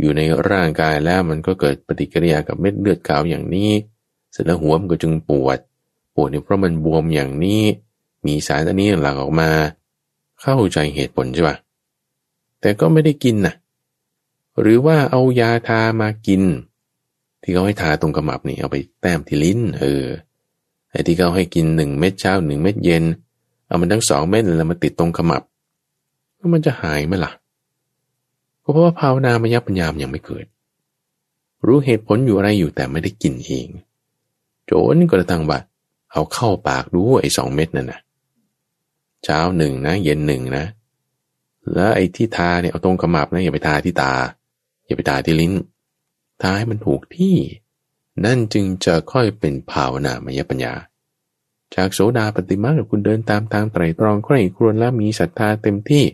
[0.00, 3.70] อยู่ในร่างกายแล้วมันก็เกิดปฏิกิริยากับเม็ดเลือดขาวอย่างนี้
[4.32, 5.58] เสร็จแล้วหัวมันก็จึงปวด
[6.14, 7.62] ปวดเนี่ยเพราะมันบวมอย่างนี้
[8.26, 9.48] มีสารอันนี้หลั่งออกมา
[10.40, 11.56] เข้าใจเหตุผลใช่ปะ
[12.60, 13.54] แต่ก็ไม่ได้กินนะ
[14.60, 16.42] หรือว่าเอายาทามากิน
[17.42, 20.04] ที่เขาให้ทาตรงกระหมับนี่เอาไปแต้มที่ลิ้น เออ
[20.90, 23.04] ไอ้ที่เขาให้กินหนึ่งเม็ดเช้าหนึ่งเม็ดเย็น
[23.66, 25.42] เอามันทั้งสองเม็ดแล้วมาติดตรงขมับ
[26.36, 27.32] แล้วมันจะหายไหมล่ะ
[28.60, 30.46] เพราะว่าภาวนามยับปัญญามยังไม่เกิด
[31.66, 33.68] รู้เหตุผลอยู่อะไรอยู่แต่ไม่ได้กินเอง
[34.70, 35.58] จนก็ระทังว่า
[36.12, 38.00] เอาเข้าปากดูไอ้สองเม็ดนั่นนะ
[39.24, 40.64] เช้าหนึ่งนะ เย็นหนึ่งนะ
[41.74, 44.14] แล้วไอ้ที่ทาเนี่ยเอาตรงขมับนะอย่าไปทาที่ตา
[44.86, 45.52] อย่าไปทาที่ลิ้น
[46.42, 47.36] ทาให้มันถูกที่
[48.24, 50.74] นั่นจึงจะค่อยเป็นภาวนามยปัญญา
[51.74, 56.04] จากโสดาปฏิมาคุณเดินตามทางไตรตรองใคร่ครวญแล้วมีศรัทธาเต็มที่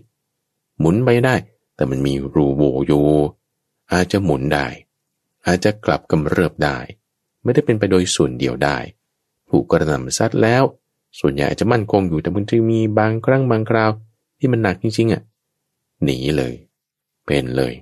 [0.79, 1.35] หมุนไปได้
[1.75, 3.07] แต่มันมีรูโวอยู่
[3.93, 4.67] อาจจะหมุนได้
[5.47, 6.79] อาจจะกลับกำเริบได้
[7.47, 8.79] ไม่ได้เป็นไปโดยส่วนเดียวได้
[9.51, 10.63] ถูกกระหน่ำซัดแล้ว
[11.21, 13.91] ส่วนใหญ่จะมั่นคงอยู่แต่มันจะมีบางครั้งบางคราว
[14.39, 15.23] ที่มันหนักจริงๆอะ
[16.05, 16.55] หนีเลย
[17.27, 17.75] เป็นเลย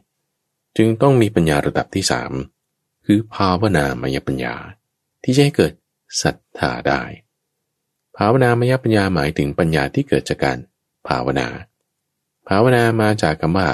[0.77, 2.33] จึงต้องมีปัญญาระดับที่สาม
[3.07, 4.55] คือภาวนามยปัญญา
[5.23, 5.73] ที่จะให้เกิด
[6.23, 7.03] ศรัทธาได้
[8.17, 10.59] ภาวนามยปัญญาหมายถึงปัญญาที่เกิดจากการ
[11.09, 11.49] ภาวนา
[12.49, 13.69] ภาวนามาจากคำว่า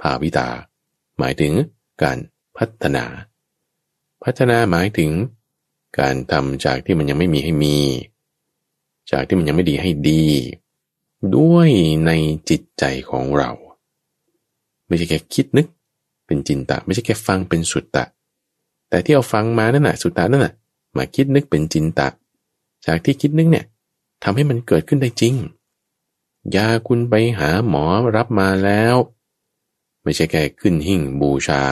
[0.00, 0.48] ภาวิตา
[1.18, 1.52] หมายถึง
[2.02, 2.18] การ
[2.56, 3.04] พัฒนา
[4.24, 5.10] พัฒนาหมายถึง
[5.98, 7.76] การทำจากที่มันยังไม่มีให้มี
[9.10, 10.24] จากที่มันยังไม่ดีให้ดี
[11.36, 11.68] ด้วย
[12.06, 12.10] ใน
[12.48, 13.50] จิตใจของเรา
[14.86, 15.66] ไม่ใช่แค่คิดนึก
[16.26, 18.04] เป็นจินตะ ไม่ใช่แค่ฟังเป็นสุตตะ
[18.88, 20.54] แต่ที่เอาฟังมานั่นแหะสุตตะนั่นแหะ
[20.96, 22.08] มาคิดนึกเป็นจินตะ
[22.86, 23.64] จากที่คิดนึกเนี่ย
[24.22, 25.34] ทำให้มันเกิดขึ้นได้จริง
[26.54, 27.84] ยาคุณไปหาหมอ
[28.16, 28.94] รับมาแล้ว
[30.02, 31.62] ไม่ใช่แค่ขึ้นหิ่งบูชา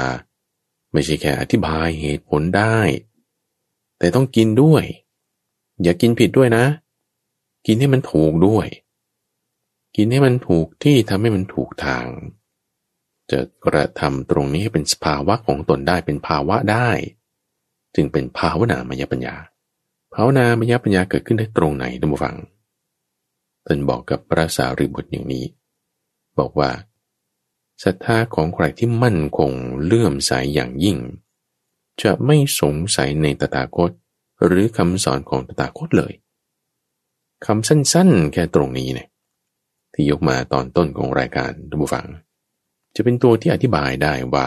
[0.92, 2.78] ไม่ใช่แค่อธิบายเหตุผลได้
[3.98, 4.84] แต่ต้องกินด้วย
[5.82, 6.64] อย่ากินผิดด้วยนะ
[7.66, 8.66] กินให้มันถูกด้วย
[9.96, 12.06] กินให้มันถูกที่ทำให้มันถูกทาง
[13.30, 16.88] จะกระทำตรงนี้ให้เป็นสภาวะของตนได้เป็นภาวะได้
[17.94, 19.36] จึงเป็นภาวนามยปัญญา
[20.14, 22.36] ภาวนามยปัญญาเกิดขึ้นได้ตรงไหนท่านผู้ฟัง
[23.66, 25.44] ท่านบอกกับพระสารีบุตรอย่างนี้
[26.38, 26.70] บอกว่า
[27.82, 29.52] ศรัทธาของใครที่มั่นคง
[29.84, 30.98] เลื่อมใสยอย่างยิ่ง
[32.02, 33.90] จะไม่สงสัยในตถาคต
[34.44, 36.12] หรือคำสอนของตถาคตเลย
[37.46, 39.08] คำสั้นๆ แค่ตรงนี้เนี่ย
[39.92, 42.06] ที่ยกมาตอนต้นของรายการท่านผู้ฟัง
[42.94, 44.46] จะเป็นตัวที่อธิบายได้ว่า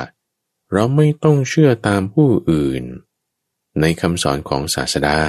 [0.71, 2.83] เราไม่ต้องเชื่อตามผู้อื่น
[3.81, 5.19] ในคำสอนของศาสดา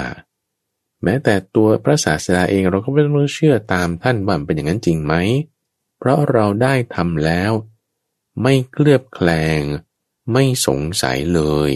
[1.03, 5.15] แม้แต่ตัวพระศาสดาเองเราก็ไม่ต้องเชื่อตามท่านว่าเป็นอย่างนั้นจริงไหม
[5.99, 7.53] เพราะเราได้ทำแล้ว
[8.43, 9.63] ไม่เคลือบแคลง
[10.33, 11.73] ไม่สงสัยเลย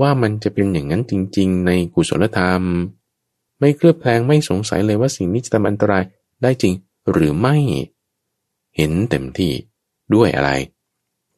[0.00, 2.62] ว่ามันจะเป็นอย่างนั้นจริง ๆ ในกุศลธรรม
[3.60, 6.04] ไม่เคลือบแคลงไม่สงสัยเลยว่าสิ่งนี้จะทำอันตราย
[6.42, 6.74] ได้จริง
[7.10, 7.56] หรือไม่
[8.76, 9.52] เห็นเต็มที่
[10.14, 10.50] ด้วยอะไร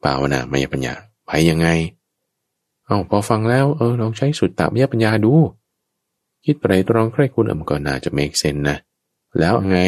[0.02, 0.94] ภาวนามยปัญญา
[1.26, 1.68] ไปยังไง
[2.86, 5.32] เอาพอฟังแล้วเออลองใช้สุดตามยปัญญาดู
[6.44, 8.76] คิดไปตรองใครคุณเอิมก็น่าจะเมกเซนนะ
[9.38, 9.78] แล้วไง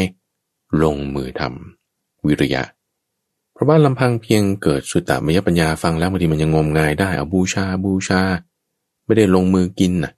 [0.82, 2.62] ลงมือทำวิริยะ
[3.61, 8.20] ราะว่าลำพังเพียงเกิดสุตตามยปัญญาฟังแล้วบางทีมันยังงมงายได้เอาบูชาบูชา
[9.04, 10.12] ไม่ได้ลงมือกินนะ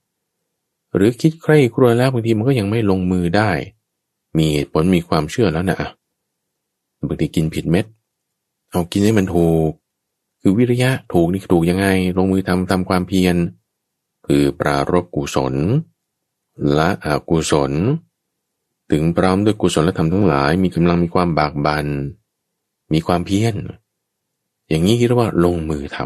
[0.95, 3.51] หรือคิดใคร่ครัวแล้วบางทีมันก็ยังไม่ลงมือได้
[4.37, 5.79] มีเหตุผลมีความเชื่อแล้วนะ
[7.09, 7.87] บางทีกินผิดเม็ด
[8.71, 9.71] เอากินให้มันถูก
[10.41, 11.87] คือวิริยะถูกนี่ถูกยังไง
[12.19, 13.37] ลงมือทำทำความเพียร
[14.27, 15.55] คือปรารบกุศล
[16.77, 17.73] ละอกุศล
[18.91, 21.87] ถึงพร้อมด้วยกุศลธรรมทั้งหลายมีกำลังมีความบากบั่น
[22.93, 23.57] มีความเพียร
[24.69, 25.99] อย่างนี้คิดว่าลงมือท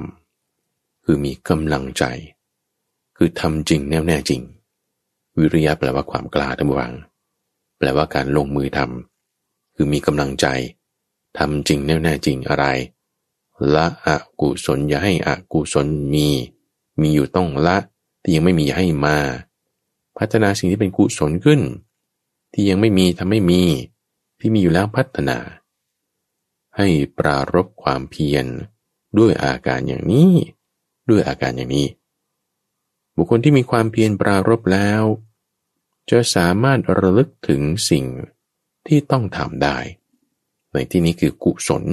[0.48, 2.04] ำคือมีกำลังใจ
[3.16, 4.42] คือทำจริงแน่แน่จริง
[5.38, 6.92] วิริยะแปลว่าความกล้าทั้งวัง
[7.78, 10.46] แปลว่าการลงมือทำคือมีกำลังใจ
[11.38, 12.64] ทำจริงแน่แน่จริงอะไร
[13.74, 14.08] ละอ
[14.40, 16.28] กุศลอย่าให้อกุศลมี
[17.00, 17.76] มีอยู่ต้องละ
[18.22, 19.16] ที่ยังไม่มีอย่าให้มา
[20.18, 21.60] พัฒนาสิ่งที่เป็นกุศลขึ้น
[22.52, 23.62] ที่ยังไม่มีทำให้มี
[24.38, 25.38] ที่มีอยู่แล้วพัฒนา
[26.76, 28.46] ให้ปรารบความเพียร
[29.18, 30.32] ด้วยอาการอย่างนี้
[31.10, 31.88] ด้วยอาการอย่างนี้
[33.16, 35.02] บุคคลที่มีความเพียรปรารบแล้ว
[36.10, 38.04] จะสามารถระลึกถึงสิ่ง
[38.86, 39.78] ที่ต้องทำได้
[40.72, 41.84] ในที่นี้คือกุศล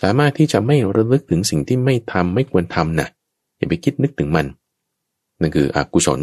[0.00, 3.08] สามารถที่จะไม่ระลึกถึงสิ่งที่ไม่ทำไม่ควรทำนะ
[3.56, 4.46] อย่าไปคิดนึกถึงมัน
[5.40, 6.20] นั่นคืออกุศล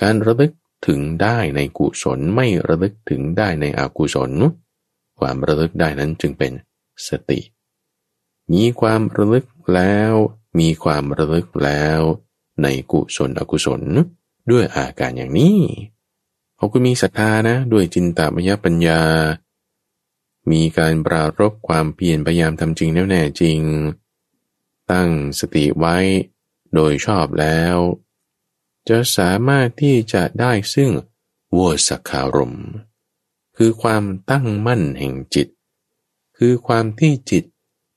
[0.00, 0.52] การระลึก
[0.86, 4.30] ถึงได้ในกุศลไม่ระลึกถึงได้ในอกุศล
[5.20, 6.52] ความระลึกได้นั้นจึงเป็น
[7.08, 7.40] สติ
[8.52, 10.12] มีความระลึกแล้ว
[10.60, 12.00] มีความระลึกแล้ว
[12.62, 13.82] ในกุศลอกุศล
[14.50, 15.58] ด้วยอาการอย่างนี้
[16.58, 19.02] พอคุณมีศรัทธานะ ด้วยจินตามยปัญญา
[20.50, 23.60] มีการปรารบความเพียรพยายามทำจริงแน่แน่จริง
[24.90, 25.96] ตั้งสติไว้
[26.74, 27.76] โดยชอบแล้ว
[28.88, 30.90] จะสามารถที่จะได้ซึ่ง
[31.58, 32.54] วัสคารม
[33.56, 35.48] คือความตั้งมั่นแห่งจิต
[36.38, 37.44] คือความที่จิต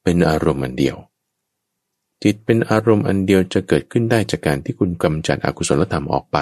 [0.04, 0.98] เป็นอารมณ์อันเดียว
[2.24, 6.38] จิตเป็นอารมณ์อันเดียวจะเกิดขึ้นได้จากการที่คุณกำจัดอกุศลธรรมออกไป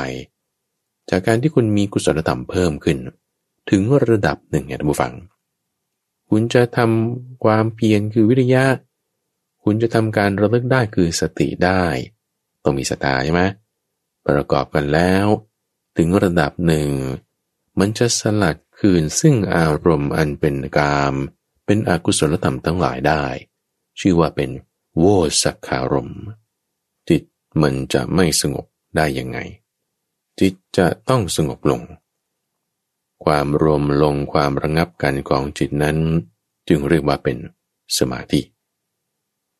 [1.09, 2.97] จากการที่คุณมีกุศลธรรมเพิ่มขึ้น
[3.69, 5.13] ถึงระดับหนึ่งไงท่านผู้ฟัง
[6.29, 8.65] คุณจะทำความเพียรคือวิทยา
[9.63, 11.83] คุณจะทำการระลึกได้คือสติได้
[12.63, 13.41] ต้องมีสตาใช่ไหม
[14.27, 15.25] ประกอบกันแล้ว
[15.97, 16.89] ถึงระดับหนึ่ง
[17.79, 21.15] มันจะสลัด คืนซึ่งอารมณ์อันเป็นกาม
[21.65, 23.23] เป็นอกุศลธรรมทั้งหลายได้
[23.99, 24.49] ชื่อว่าเป็น
[24.97, 25.05] โว
[25.43, 26.11] สักคารม
[27.09, 27.23] จิต
[27.61, 28.65] มันจะไม่สงบ
[28.95, 29.39] ได้ยังไง
[30.39, 31.81] จิตจะต้องสงบลง
[33.23, 35.97] ความรวมลงความระงับกันของจิตนั้น
[36.67, 37.37] จึงเรียกว่าเป็น
[37.97, 38.41] สมาธิ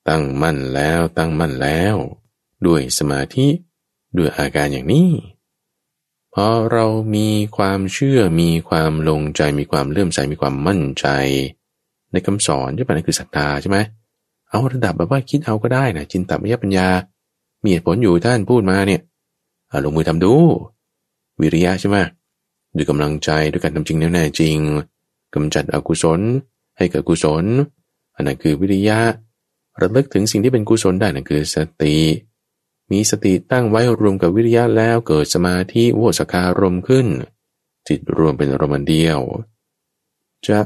[0.08, 1.96] ตั้งมั่นแล้วตั้งมั่นแล้ว
[2.66, 3.48] ด้วยสมาธิ
[4.18, 5.10] ด้วยอาการอย่างนี้
[6.40, 6.86] พอเรา
[7.16, 7.28] มี
[7.58, 11.08] ความเชื่อมีความลงใจมีความเลื่อมใสมีความมั่นใจ
[12.12, 13.78] ในคำสอนใช่ไหมนั่นคือศรัทธาใช่ไหม
[14.50, 16.88] เอาระดับแบบว่าคิดเอาก็ได้นะจินตวิยปัญญา
[17.64, 19.02] มีเหตุผลอยู่ท่านพูดมาเนี่ย
[19.86, 20.34] ลงมือทำดู
[21.42, 21.98] วิริยะใช่ไหม
[22.76, 24.58] ด้วยกำลังใจด้วยการทำจริงแน่แน่จริง
[25.34, 26.20] กำจัดอกุศล
[26.78, 27.46] ให้เกิดกุศล
[28.16, 29.00] อันนั้นคือวิริยะ
[29.82, 31.96] ระลึกถึงสิ่งที่เป็นกุศลได้นั่นคือสติ
[32.92, 37.08] มีสติตั้งไว้รวมกับวิริยะแล้วเกิดสมาธิโวสคารมขึ้น
[37.88, 39.20] จิตรวมเป็นรมณ์เดียว
[40.48, 40.60] จะ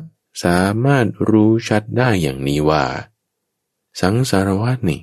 [0.44, 2.84] สามารถรู้ชัดได้อย่างนี้ว่า
[4.02, 5.02] สังสารวัฏนี่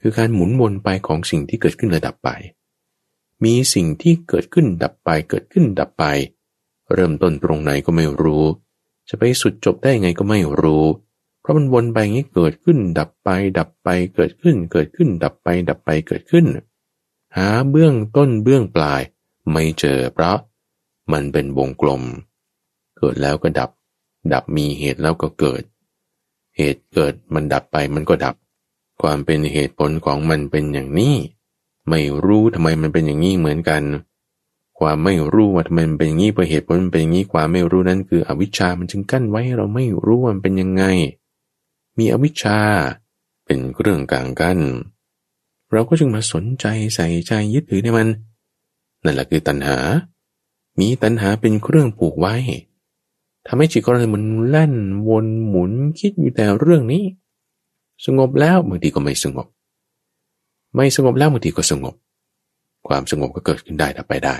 [0.00, 2.30] คือการหมุนวนไปของสิ่งที่เกิดขึ้นและดับไป
[3.44, 6.04] มีสิ่งที่เกิดขึ้นดับไปเกิดขึ้นดับไป
[6.92, 8.44] เริ่มต้นตรงไหนก็ไม่รู้
[9.08, 10.84] จะไปสุดจบได้ไงก็ไม่รู้
[11.46, 13.28] ราะมันวนไปอย่างนี้เกิดขึ้น ดับไป
[13.58, 16.46] ดับไปเกิดขึ้น เกิดขึ้น ดับไป ดับไปเกิดขึ้น
[17.36, 19.02] หาเบื้องต้นเบื้องปลาย
[19.52, 20.36] ไม่เจอเพราะ
[21.12, 22.02] มันเป็นวงกลม
[22.98, 23.70] เกิดแล้วก็ดับ
[24.32, 25.62] ดับมีเหตุแล้วก็เกิด
[26.56, 28.34] เหตุเกิดมันดับไปมันก็ดับ
[29.02, 31.14] ความเป็นเหตุผลของมันเป็นอย่างนี้
[31.88, 33.82] ไม่รู้ทำไมมันเป็นอย่างนี้เหมือนกัน
[34.78, 40.84] ความไม่รู้ว่าทำไมมันเป็นอย่างนี้เพราะเหตุผลมันเป็นอย่างนี้ความไม่รู้นั้นคืออวิชชามันจึงกั้นไว้เราไม่รู้ว่ามันเป็นยังไง
[41.98, 42.58] มีอวิชชา
[43.44, 44.58] เป็นเรื่องกลางกัน
[45.72, 48.08] เราก็จึงมาสนใจใส่ใจยึดถือในมัน
[49.04, 49.78] นั่นแหละคือตัณหา
[50.78, 52.34] มีตัณหาเป็นเครื่องผูกไว้
[53.46, 54.74] ทำให้จิตของเรามันแล่น
[55.08, 57.04] วนหมุนคิดอยู่แต่เรื่องนี้
[58.06, 59.46] สงบแล้วบางทีก็ไม่สงบ
[60.74, 61.94] ไม่สงบแล้วบางทีก็สงบ
[62.88, 64.36] ความสงบก็เกิดขึ้นได้ดับไปได้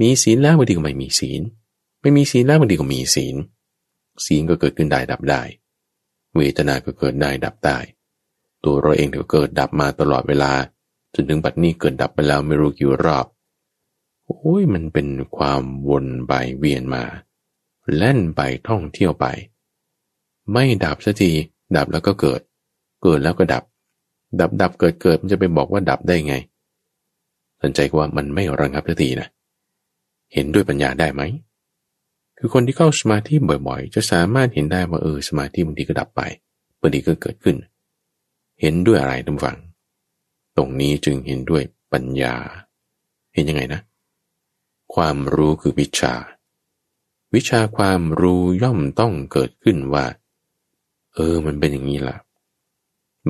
[0.00, 1.42] มีศีลแล้วบางทีก็ไม่มีศีล
[2.00, 3.34] ไม่มีศีลแล้วบางทีก็มีศีล
[4.26, 5.42] ศีลก็เกิดขึ้นได้ดับได้
[6.36, 7.78] เวทนาก็เกิดได้ดับได้
[8.64, 10.52] ตัวเราเองก็เกิดดับมาตลอดเวลา
[11.14, 13.26] จนถึงบัดนี้เกิดดับไปแล้วไม่รู้กี่รอบ
[14.26, 17.02] โอ้ยมันเป็นความวนไปเวียนมา
[17.96, 19.26] แล่นไปท่องเที่ยวไป
[20.52, 21.30] ไม่ดับสักที
[21.76, 22.40] ดับแล้วก็เกิด
[23.02, 23.64] เกิดแล้วก็ดับ
[24.40, 26.34] ดับดับเกิดเกิดมันจะไปบอกว่าดับได้ไง
[27.62, 29.28] สนใจว่ามันไม่ระงับสักทีนะ
[30.32, 31.22] เห็นด้วยปัญญาได้ไหม
[32.38, 33.34] คือคนที่เข้าสมาธิ
[33.68, 36.20] บ่อยๆ จะสามารถเห็นได้ว่าเออสมาธิบางทีก็ดับไป
[36.80, 37.56] บางทีก็เกิดขึ้น
[38.60, 39.58] เห็นด้วยอะไรทุกฝัง
[40.56, 41.62] ตรงนี้จึงเห็นด้วย
[41.92, 42.34] ปัญญา
[43.34, 43.80] เห็นยังไงนะ
[44.94, 46.14] ความรู้คือวิชา
[47.34, 50.04] วิชาความรู้ย่อมต้องเกิดขึ้นว่า
[51.14, 52.16] เออ มันเป็นอย่างนี้ล่ะ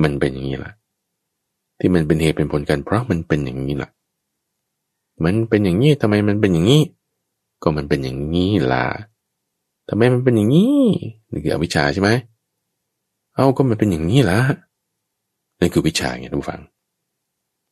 [0.03, 0.71] มันเป็นอย่างนี้ล่ะ
[1.79, 3.89] ที่มันเป็นเหตุเป็นผลกันเพราะมันเป็นอย่างนี้ล่ะ
[5.25, 6.81] มันเป็นอย่างนี้ทำไมมันเป็นอย่างนี้
[7.65, 8.85] ก็มันเป็นอย่างนี้ล่ะ
[9.87, 10.83] ทำไมมันเป็นอย่างนี้
[11.31, 12.09] นี่คืออวิชชาใช่ไหม
[13.33, 14.39] เอาก็มันเป็นอย่างนี้ล่ะ
[15.59, 16.61] นั่นคือวิชาไงทุกฝัง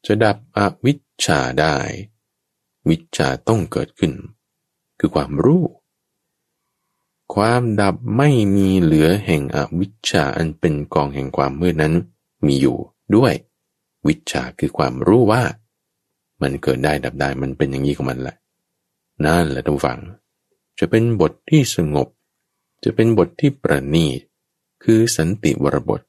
[0.06, 1.76] จะดับอวิชชาได้
[2.90, 4.12] วิชาต้องเกิดขึ้น
[5.00, 5.64] คือความรู้
[7.34, 11.94] ความดับไม่มีเหลือแห่งอวิชชาอันเป็นกองแห่งความมืดนั้น
[12.46, 12.78] มีอยู่
[13.16, 13.34] ด้วย
[14.08, 15.44] วิชาคือความรู้ว่า
[16.42, 18.36] มันเกิดได้ดับได้มันเป็นอย่างนี้ของมันแหละ
[19.26, 20.00] นั่นแหละทุกฝัง
[20.80, 22.08] จะเป็นบทที่สงบ
[22.84, 24.20] จะเป็นบทที่ประณีต
[24.84, 26.02] คือสันติวรบท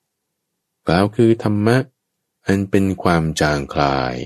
[0.87, 1.77] กล่าวคือธรรมะ
[2.47, 4.17] อันเป็นความจางคลาย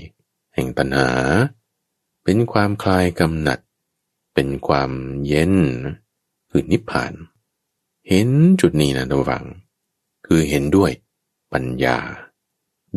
[0.55, 1.11] แห่งตัณหา
[2.24, 3.59] เป็นความคลายกำหนัด
[4.35, 4.91] เป็นความ
[5.26, 5.55] เย็น
[6.51, 7.12] คือนิพพาน
[8.09, 8.29] เห็น
[8.61, 9.45] จุดนี้นะทุกฝัง
[10.26, 10.93] คือเห็นด้วย
[11.53, 11.99] ปัญญา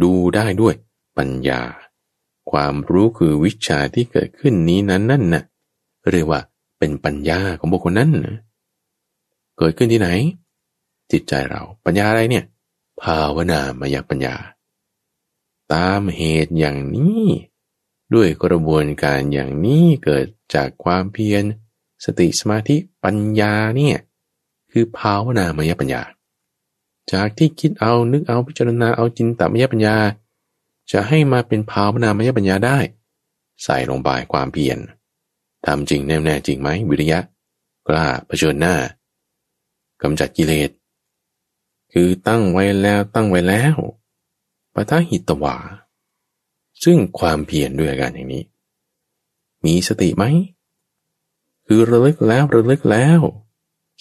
[0.02, 0.76] ดูได้ด้วย
[1.18, 1.62] ปัญญา
[2.52, 5.44] ความรู้คือวิชาที่เกิดขึ้นนี้นั้นนั่นนะ่ะ
[6.12, 6.42] เรียกว่า
[6.80, 8.10] เป็นปัญญาของบุคคลนั้น
[9.58, 10.10] เกิดขึ้นที่ไหน
[11.12, 12.46] จิตใจเราปัญญาอะไรเนี่ย
[13.02, 14.36] ภาวนามายปัญญา
[15.74, 17.24] ตามเหตุอย่างนี้
[18.14, 20.26] ด้วยกระบวนการอย่างนี้เกิด
[20.56, 21.44] จากความเพียร
[22.06, 23.98] สติสมาธิปัญญาเนี่ย
[24.72, 26.02] คือภาวนามยปัญญา
[27.12, 29.98] จากที่คิดเอานึกเอาพิจารณาเอาจินตมยปัญญา
[30.92, 32.78] จะให้มาเป็นภาวนามยปัญญาได้
[33.64, 34.78] ใส่ลงไปความเพียร
[35.66, 37.20] ทำจริงแน่แน่จริงไหมวิริยะ
[37.88, 38.76] กล้าเผชิญหน้า
[40.02, 40.70] กำจัดกิเลส
[41.94, 43.76] คือตั้งไว้แล้วตั้งไว้แล้ว
[44.74, 45.56] ปะทะหิตวา
[46.84, 48.44] ซึ่งความเพียรด้วยอาการอย่างนี้
[49.66, 50.24] มีสติไหม
[51.66, 53.20] คือระลึกแล้วระลึกแล้ว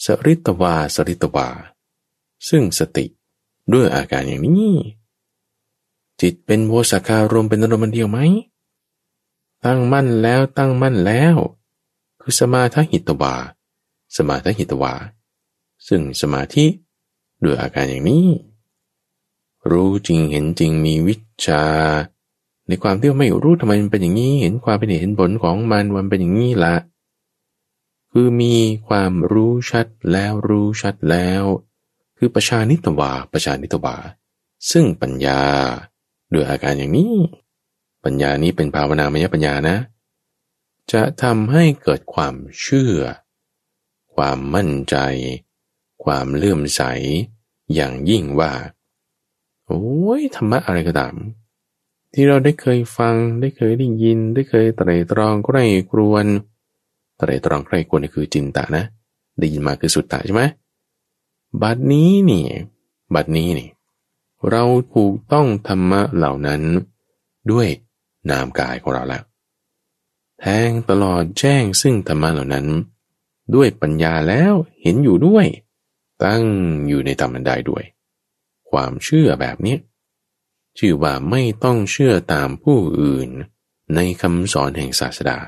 [0.05, 1.49] สริตวาสริตวา
[2.49, 3.07] ซึ่งสติ
[3.73, 4.75] ด้วยอาการอย่างนี้
[6.21, 8.19] จิตเป็นโวสาการมเป็นอารมณ์เดียวไหม
[9.65, 11.37] ตั้งมั่นแล้วตั้งมั่นแล้ว
[12.21, 13.35] คือสมาธิหิตวา
[14.17, 14.95] สมาธิหิตวา
[15.89, 16.65] ซึ่งสมาธิ
[17.45, 18.29] ด้วยอาการอย่างนี้
[19.71, 21.15] รู้จริงเห็นจริงมีวิ
[21.47, 21.65] ชา
[22.67, 26.75] ในความที่ไม่รู้ทำไมมันเป็นอย่างนี้ เห็นความเป็นเหตุผลของมันมันเป็นอย่างนี้ละ
[28.13, 28.55] คือมี
[28.89, 31.43] ความรู้ชัดแล้วรู้ชัดแล้ว
[32.19, 33.97] คือประชานิตวาประชานิตวา
[34.71, 35.41] ซึ่งปัญญา
[36.33, 37.15] ด้วยอาการอย่างนี้
[38.05, 39.77] ปัญญานี้เป็นภาวนามยปัญญานะ
[40.93, 42.99] จะทำให้เกิดความเชื่อ
[44.15, 44.97] ความมั่นใจ
[46.05, 46.83] ความเลื่อมใส
[47.75, 48.53] อย่างยิ่งว่า
[49.67, 49.85] โอ้
[50.21, 51.15] ยธรรมะอะไรก็ตาม
[52.15, 56.27] ที่เราได้เคยฟังได้เคยได้ยิน ได้เคยไตรตรองใคร่ครวน
[57.19, 58.85] ไตรตรองใคร่ครวนนี่คือจินตะนะ
[59.39, 60.43] ได้ยินมาคือสุตตะใช่ไหม
[61.63, 62.47] บัดนี้นี่
[63.15, 63.69] บัดนี้นี่
[64.51, 66.63] เราถูกต้องธรรมะเหล่านั้น
[67.51, 67.69] ด้วย
[68.31, 69.23] นามกายของเราแล้ว
[70.41, 72.67] แทงตลอดแจ้งซึ่งธรรมะเหล่านั้น
[73.55, 75.47] ด้วยปัญญาแล้วเห็นอยู่ด้วย
[76.25, 76.43] ตั้ง
[76.89, 77.85] อยู่ในธรรมได้ด้วย
[78.71, 79.77] ความเชื่อแบบนี้
[80.79, 83.29] ชื่อว่าไม่ต้องเชื่อตามผู้อื่น
[83.95, 85.39] ในคำสอนแห่งศาสดา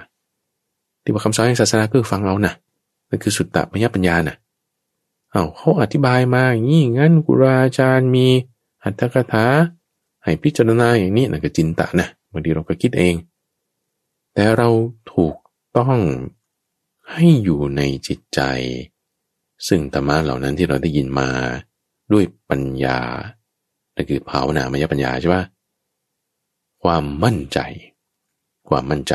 [1.03, 2.55] ที่ว่าคำสอนแห่งศาสดาคือฟังเรานะ่ะ
[3.09, 4.37] นั่นคือสุตตะพยปัญญานะ่ะ
[5.31, 8.27] เอาเขาอธิบายมาอย่างนี้งั้นกุราจารย์มี
[8.83, 9.47] อัตถกถา
[10.25, 13.14] ให้พิจารณาอย่างนี้นั่นก็จินตะนะ บางทีเราก็คิดเอง
[14.35, 14.68] แต่เรา
[15.14, 15.37] ถูก
[15.76, 15.99] ต้อง
[17.12, 18.41] ให้อยู่ในจิตใจ
[19.68, 21.30] ซึ่งธรรมะเหล่านั้นที่เราได้ยินมา
[22.12, 23.01] ด้วยปัญญา
[23.95, 25.45] นั่นคือภาวนามยปัญญาใช่ปะ
[26.83, 27.59] ความมั่นใจ
[28.68, 29.14] ความมั่นใจ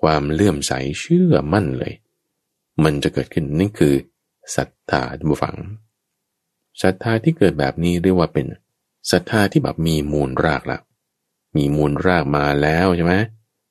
[0.00, 1.94] ความเลื่อมใสเชื่อมั่นเลย
[2.84, 3.94] มันจะเกิดขึ้นนี่คือ
[4.56, 5.56] ศรัทธาบุฟัง
[6.82, 8.46] ศรัทธาที่เกิดแบบนี้เรียกว่าเป็น
[9.10, 10.82] ศรัทธาที่แบบมีมูลรากแล้ว
[11.56, 13.14] มีมูลรากมาแล้วใช่ไหม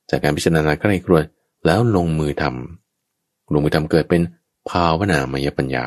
[0.09, 1.23] จากการพิจารณาใกล้ครวญ
[1.65, 4.21] แล้วลงมือทำลงมือทำเกิดเป็น
[4.69, 5.85] ภาวนามยปัญญา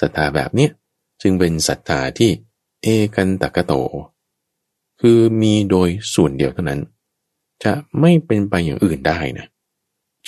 [0.00, 0.70] ศรัทธาแบบเนี้ย
[1.22, 2.30] จึงเป็นศรัทธาที่
[2.82, 3.72] เอกันตะกะโต
[5.00, 6.80] คือมีโดยส่วนเดียวเท่านั้น
[7.64, 9.46] จะไม่เป็นไปอย่างอื่นได้นะ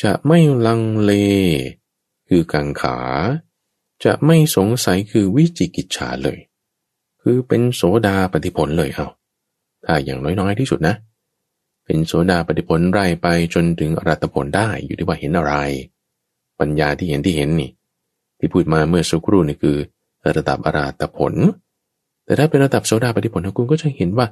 [0.03, 1.13] จะไม่ลังเล
[2.29, 2.99] คือกังขา
[4.05, 6.39] จะไม่สงสัยคือวิจิกิจฉาเลย
[7.23, 9.09] คือเป็นโสดาปฏิผลเลยเอา
[9.85, 10.95] ถ้าอย่างน้อยๆที่สุดนะ
[11.85, 15.55] เป็นโสดาปฏิผลไร่ไปจนถึงอรัตผลได้อยู่ที่ว่าเห็นอะไร
[16.61, 17.71] ปัญญาที่เห็นที่เห็นนี่
[18.39, 19.77] ที่พูดมาเมื่อสักครู่นี่คือ
[20.37, 21.35] ระดับอราตผล
[22.25, 24.27] แต่ถ้าเป็นระดับโสดาปฏิผลคุณก็จะเห็นว่า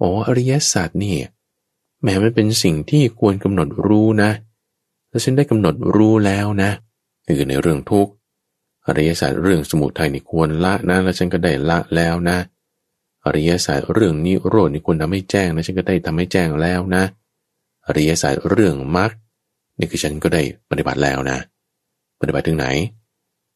[0.00, 1.14] อ๋ออริยศาสัจนี่
[2.02, 4.30] แม้มันเป็นสิ่งที่ควรกำหนดรู้นะ
[5.08, 6.70] แล้วฉันได้กำหนดรู้แล้วนะ
[7.26, 8.12] คือในเรื่องทุกข์
[8.86, 12.38] อริยศาสัจเรื่องสมุทัยนี่ควรละนะแล้วฉันก็ได้ละแล้วนะ
[13.26, 17.04] อริยสัจเรื่องนิโรธนี่ควรทำให้แจ้งนะฉันก็ได้ทำให้แจ้งแล้วนะ
[17.86, 19.10] อริยสัจเรื่องมรรค
[19.78, 21.38] นี่คือฉันก็ได้ปฏิบัติแล้วนะ
[22.20, 22.66] ปฏิบัติถึงไหน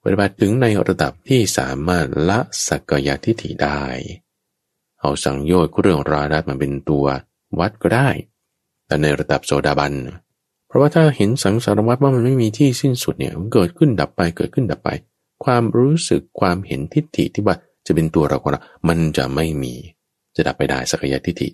[0.04, 3.80] ปฏิบัติถึงในระดับที่สามารถละสักกายทิฏฐิได้
[5.00, 7.06] เอาสังโยชน์เรื่องราดัตมันเป็นตัว
[7.58, 8.08] วัดก็ได้
[8.86, 9.94] แต่ในระดับโสดาบัน
[10.66, 14.88] เพราะว่าถ้าเห็นสังสารวัฏว่ามันไม่มีที่สิ้นสุดเนี่ยเกิดขึ้นดับไปเกิดขึ้นดับไป
[15.44, 17.56] ความรู้สึกความเห็นทิฏฐิที่ว่า
[17.86, 19.74] จะเป็นตัวเราคนเรามันจะไม่มี
[20.36, 21.48] จะดับไปได้สักยะทิฏฐิ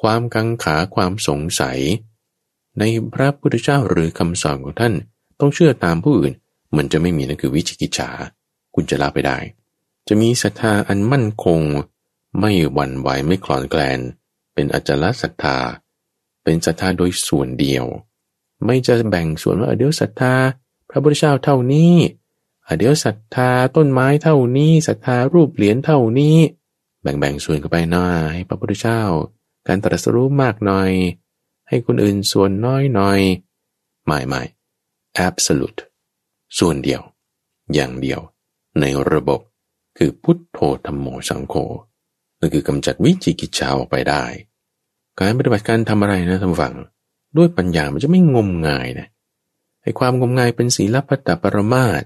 [0.00, 1.78] ความกังขาความสงสัย
[2.78, 2.84] ใน
[3.14, 4.94] พระพุทธเจ้าหรือคำสอนของท่าน
[5.40, 6.32] ต้องเชื่อตามผู้อื่น
[6.76, 8.10] มันจะไม่มีนั่นคือวิจิกิจฉา
[8.74, 9.38] คุณจะละไปได้
[10.08, 11.60] จะมีศรัทธาอันมั่นคง
[12.40, 14.00] ไม่หวั่นไหวไม่คลอนแกลน
[14.54, 15.58] เป็นอจลศรัทธา
[16.44, 17.84] เป็นศรัทธาโดยส่วนเดียว
[18.64, 20.34] ไม่จะแบ่งส่วนว่าเดี๋ยวศรัทธา
[20.90, 21.94] พระพุทธเจ้าเท่านี้
[22.78, 26.36] เดี๋ยวศรัทธาต้นไม้เท่านี้ศรัทธารูปเหรียญเท่านี้
[27.02, 29.02] แบ่งแบ่งส่วนกันไปหน่อยให้พระพุทธเจ้า
[29.66, 30.90] การตรัสรู้มากหน่อย
[31.68, 33.20] ให้คนอื่นส่วนน้อยหน่อย
[34.06, 34.42] ไม่ไม่
[35.26, 35.80] absolute
[36.58, 37.02] ส่วนเดียว
[37.74, 38.20] อย่างเดียว
[38.80, 39.40] ในระบบ
[39.98, 41.54] คือพุทโธธรรมโมสังโฆ
[42.38, 44.24] นั่นคือกำจัดวิจิกิจฉาออกไปได้
[45.18, 46.74] การปฏิบัติการทำอะไรนะท่านฟัง
[47.36, 49.06] ด้วยปัญญามันจะไม่งมงายนะ
[49.82, 52.02] ไอ้ความงมงายเป็นศีลพัตตปรมาต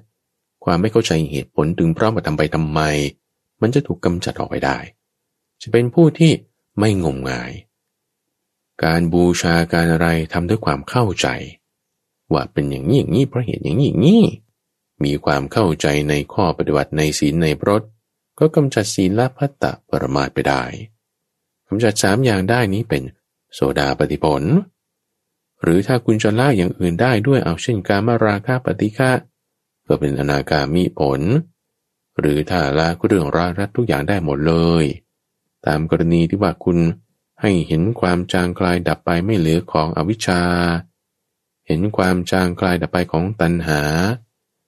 [0.64, 2.80] ความไม่เข้าใจเหตุผลถึงพราะมาทำไปทำไม
[3.60, 4.78] มันจะถูกกำจัดออกไปได้
[5.62, 6.32] จะเป็นผู้ที่
[6.78, 7.52] ไม่งมงาย
[8.84, 11.26] การบูชาการอะไรทำด้วยความเข้าใจ
[12.32, 14.24] ว่าเป็นอย่างนี้อย่างนี้เพราะเหตุอย่างนี้อย่างนี้
[15.04, 17.82] มีความเข้าใจในข้อปฏิบัติในศีลในพรต
[18.38, 20.62] ก็กำจัดศีลละพัตตปรมาตไปได้
[21.68, 23.02] กำจัดสามอย่างได้นี้เป็น
[23.54, 24.42] โสดาปฏิผล
[25.62, 29.10] หรือถ้าคุณจะละอย่างอื่นได้ด้วยเอาเช่นการมาราคาปฏิฆะ
[29.90, 31.20] ก็เป็นอนาคามีผล
[32.18, 34.84] หรือถ้าละเรื่องรารัดทุกอย่างได้หมดเลย
[35.66, 36.78] ตามกรณีที่ว่าคุณ
[37.40, 40.42] ให้เห็นความจางคลายดับไปไม่เหลือของอวิชชา
[41.66, 43.82] เห็นความจางคลายดับไปของตัณหา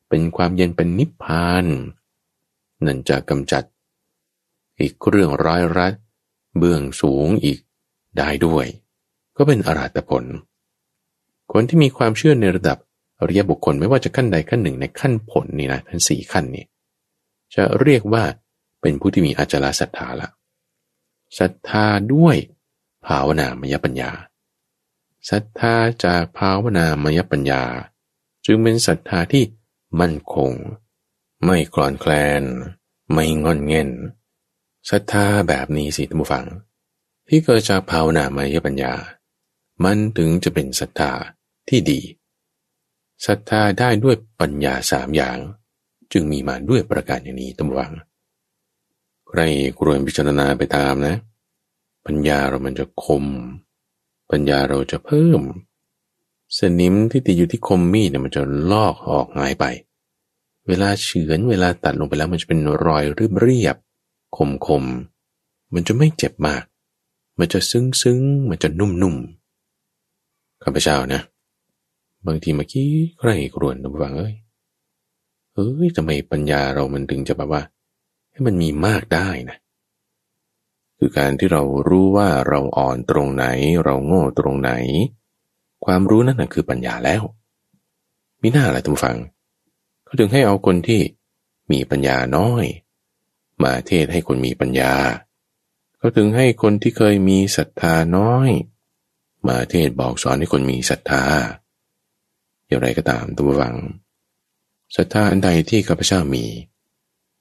[0.09, 1.67] เป็นความเย็นเป็นนิพพาน
[2.85, 3.65] นั่นจะกำจัด
[4.81, 5.95] อีกเรื่องร้ายรัด
[6.59, 7.59] เบื้องสูงอีก
[8.19, 8.67] ได้ด้วย
[9.37, 10.25] ก็เป็นอรหัตผล
[11.53, 12.79] คนที่มีความเชื่อในระดับ
[13.23, 16.65] อริยบุคคลไม่ว่าจะขั้นใดขั้นหนึ่งในขั้นผลนี่นะทั้งสี่ขั้นนี่
[17.55, 18.25] จะเรียกว่า
[18.81, 20.29] เป็นผู้ที่มีอาจารศรัทธาละ
[21.39, 22.37] ศรัทธาด้วย
[23.07, 24.11] ภาวนามยปัญญา
[25.31, 27.63] ศรัทธาจากภาวนามยปัญญา
[28.47, 29.45] จึงเป็นศรัทธาที่
[30.01, 30.53] มั่นคง
[31.45, 32.43] ไม่กลอนแคลน
[33.13, 33.91] ไม่งอนเง่น
[34.91, 36.47] ศรัทธาแบบนี้สิท่านผู้ฟัง
[37.29, 38.95] ที่เกิดจากภาวนามยปัญญา
[39.85, 41.13] มันถึงจะเป็นศรัทธา
[41.69, 42.01] ที่ดี
[43.27, 45.39] ศรัทธาได้ด้วยปัญญาสามอย่าง
[46.13, 47.93] จึงมีมาด้วยประการอย่างนี้ตั้งวัง
[49.29, 49.41] ใคร
[49.79, 51.17] กรวนพิจารณาไปตามนะ
[52.07, 53.25] ปัญญาเรามันจะคม
[54.31, 55.41] ปัญญาเราจะเพิ่ม
[56.59, 59.65] สนิมที่ติดอยู่ที่คมมีดเนี่ยมันจะลอกออกหายไป
[60.69, 63.77] เวลาเฉือนเวลาตัดลงไปแล้วมันจะเป็นรอยเรียบเรียบ
[64.37, 64.85] คมคม
[65.75, 66.63] มันจะไม่เจ็บมาก
[67.39, 69.17] มันจะซึ้งซึ้งมันจะนุ่มนุ่ม
[70.63, 71.23] ข้าพเจ้านะ
[72.27, 74.35] บางทีเมื่อกี้ใครกรวนนะฟังเอ้ย
[75.55, 77.63] เอ้ยทำไมปัญญาเรามันถึงจะแบบว่า
[78.31, 79.57] ให้มันมีมากได้นะ
[80.99, 83.45] คือการที่เรารู้ว่าเราอ่อนตรงไหน
[83.85, 84.71] เราโง่ตรงไหน
[85.85, 87.23] ความรู้นั่นนะคือปัญญาแล้ว
[88.43, 89.17] มีหน้าอะไรทุกฟัง
[90.05, 91.01] เขาถึงให้เอาคนที่
[91.71, 92.65] มีปัญญาน้อย
[93.63, 94.95] มาเทศให้คนมีปัญญา
[95.99, 98.51] เขาถึงให้คนที่เคยมีศรัทธาน้อย
[99.49, 101.25] มาเทศบอกสอนให้คนมีศรัทธา
[102.73, 103.77] อย่างไรก็ตามตัววัง
[104.97, 106.45] ศรัทธาอันใดที่ข้าพเจ้ามี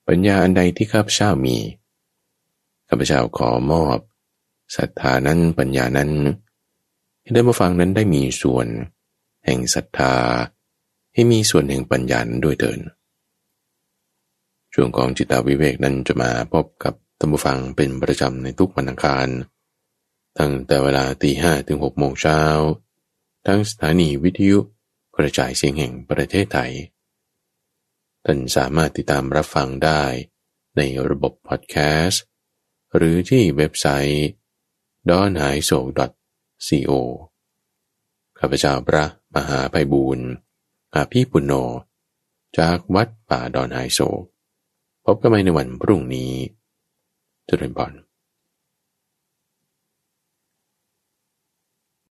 [0.07, 1.57] ปัญญาอันใดที่ข้าพเจ้ามี
[2.89, 3.97] ข้าพเจ้าขอมอบ
[4.75, 6.11] ศรัทธานั้นปัญญานั้น
[7.21, 8.67] ให้ได้มาฟังนั้นได้มีส่วน
[9.45, 10.13] แห่งศรัทธา
[11.13, 12.79] ให้มีส่วนแห่งปัญญาด้วยเดิน
[14.73, 19.27] ช่วงของจิตาวิเวกนั้นจะมาพบกับธรรมฟังเป็นประจำในทุกวันอังคาร
[20.39, 22.41] ตั้งแต่เวลาตีห้ถึงหกโมงเช้า
[23.47, 24.59] ทั้งสถานีวิทยุ
[25.17, 26.73] กระจายเสียงแห่งประเทศไทย
[28.25, 30.03] ท่านสามารถติดตามรับฟังได้
[30.77, 32.23] ในระบบพอดแคสต์
[32.95, 34.27] หรือที่เว็บไซต์
[35.09, 35.79] d o n h a i s o
[36.67, 36.91] co
[38.39, 39.05] ข้าพเจ้าพระ
[39.35, 40.27] มหาไพบูรณ์
[40.95, 41.53] อาภีปุณโญ
[42.57, 44.23] จากวัดป่าดอนไฮโศก
[45.05, 46.33] พบกันใหม่ในวันพรุ่งนี้
[47.45, 47.93] เจริญพร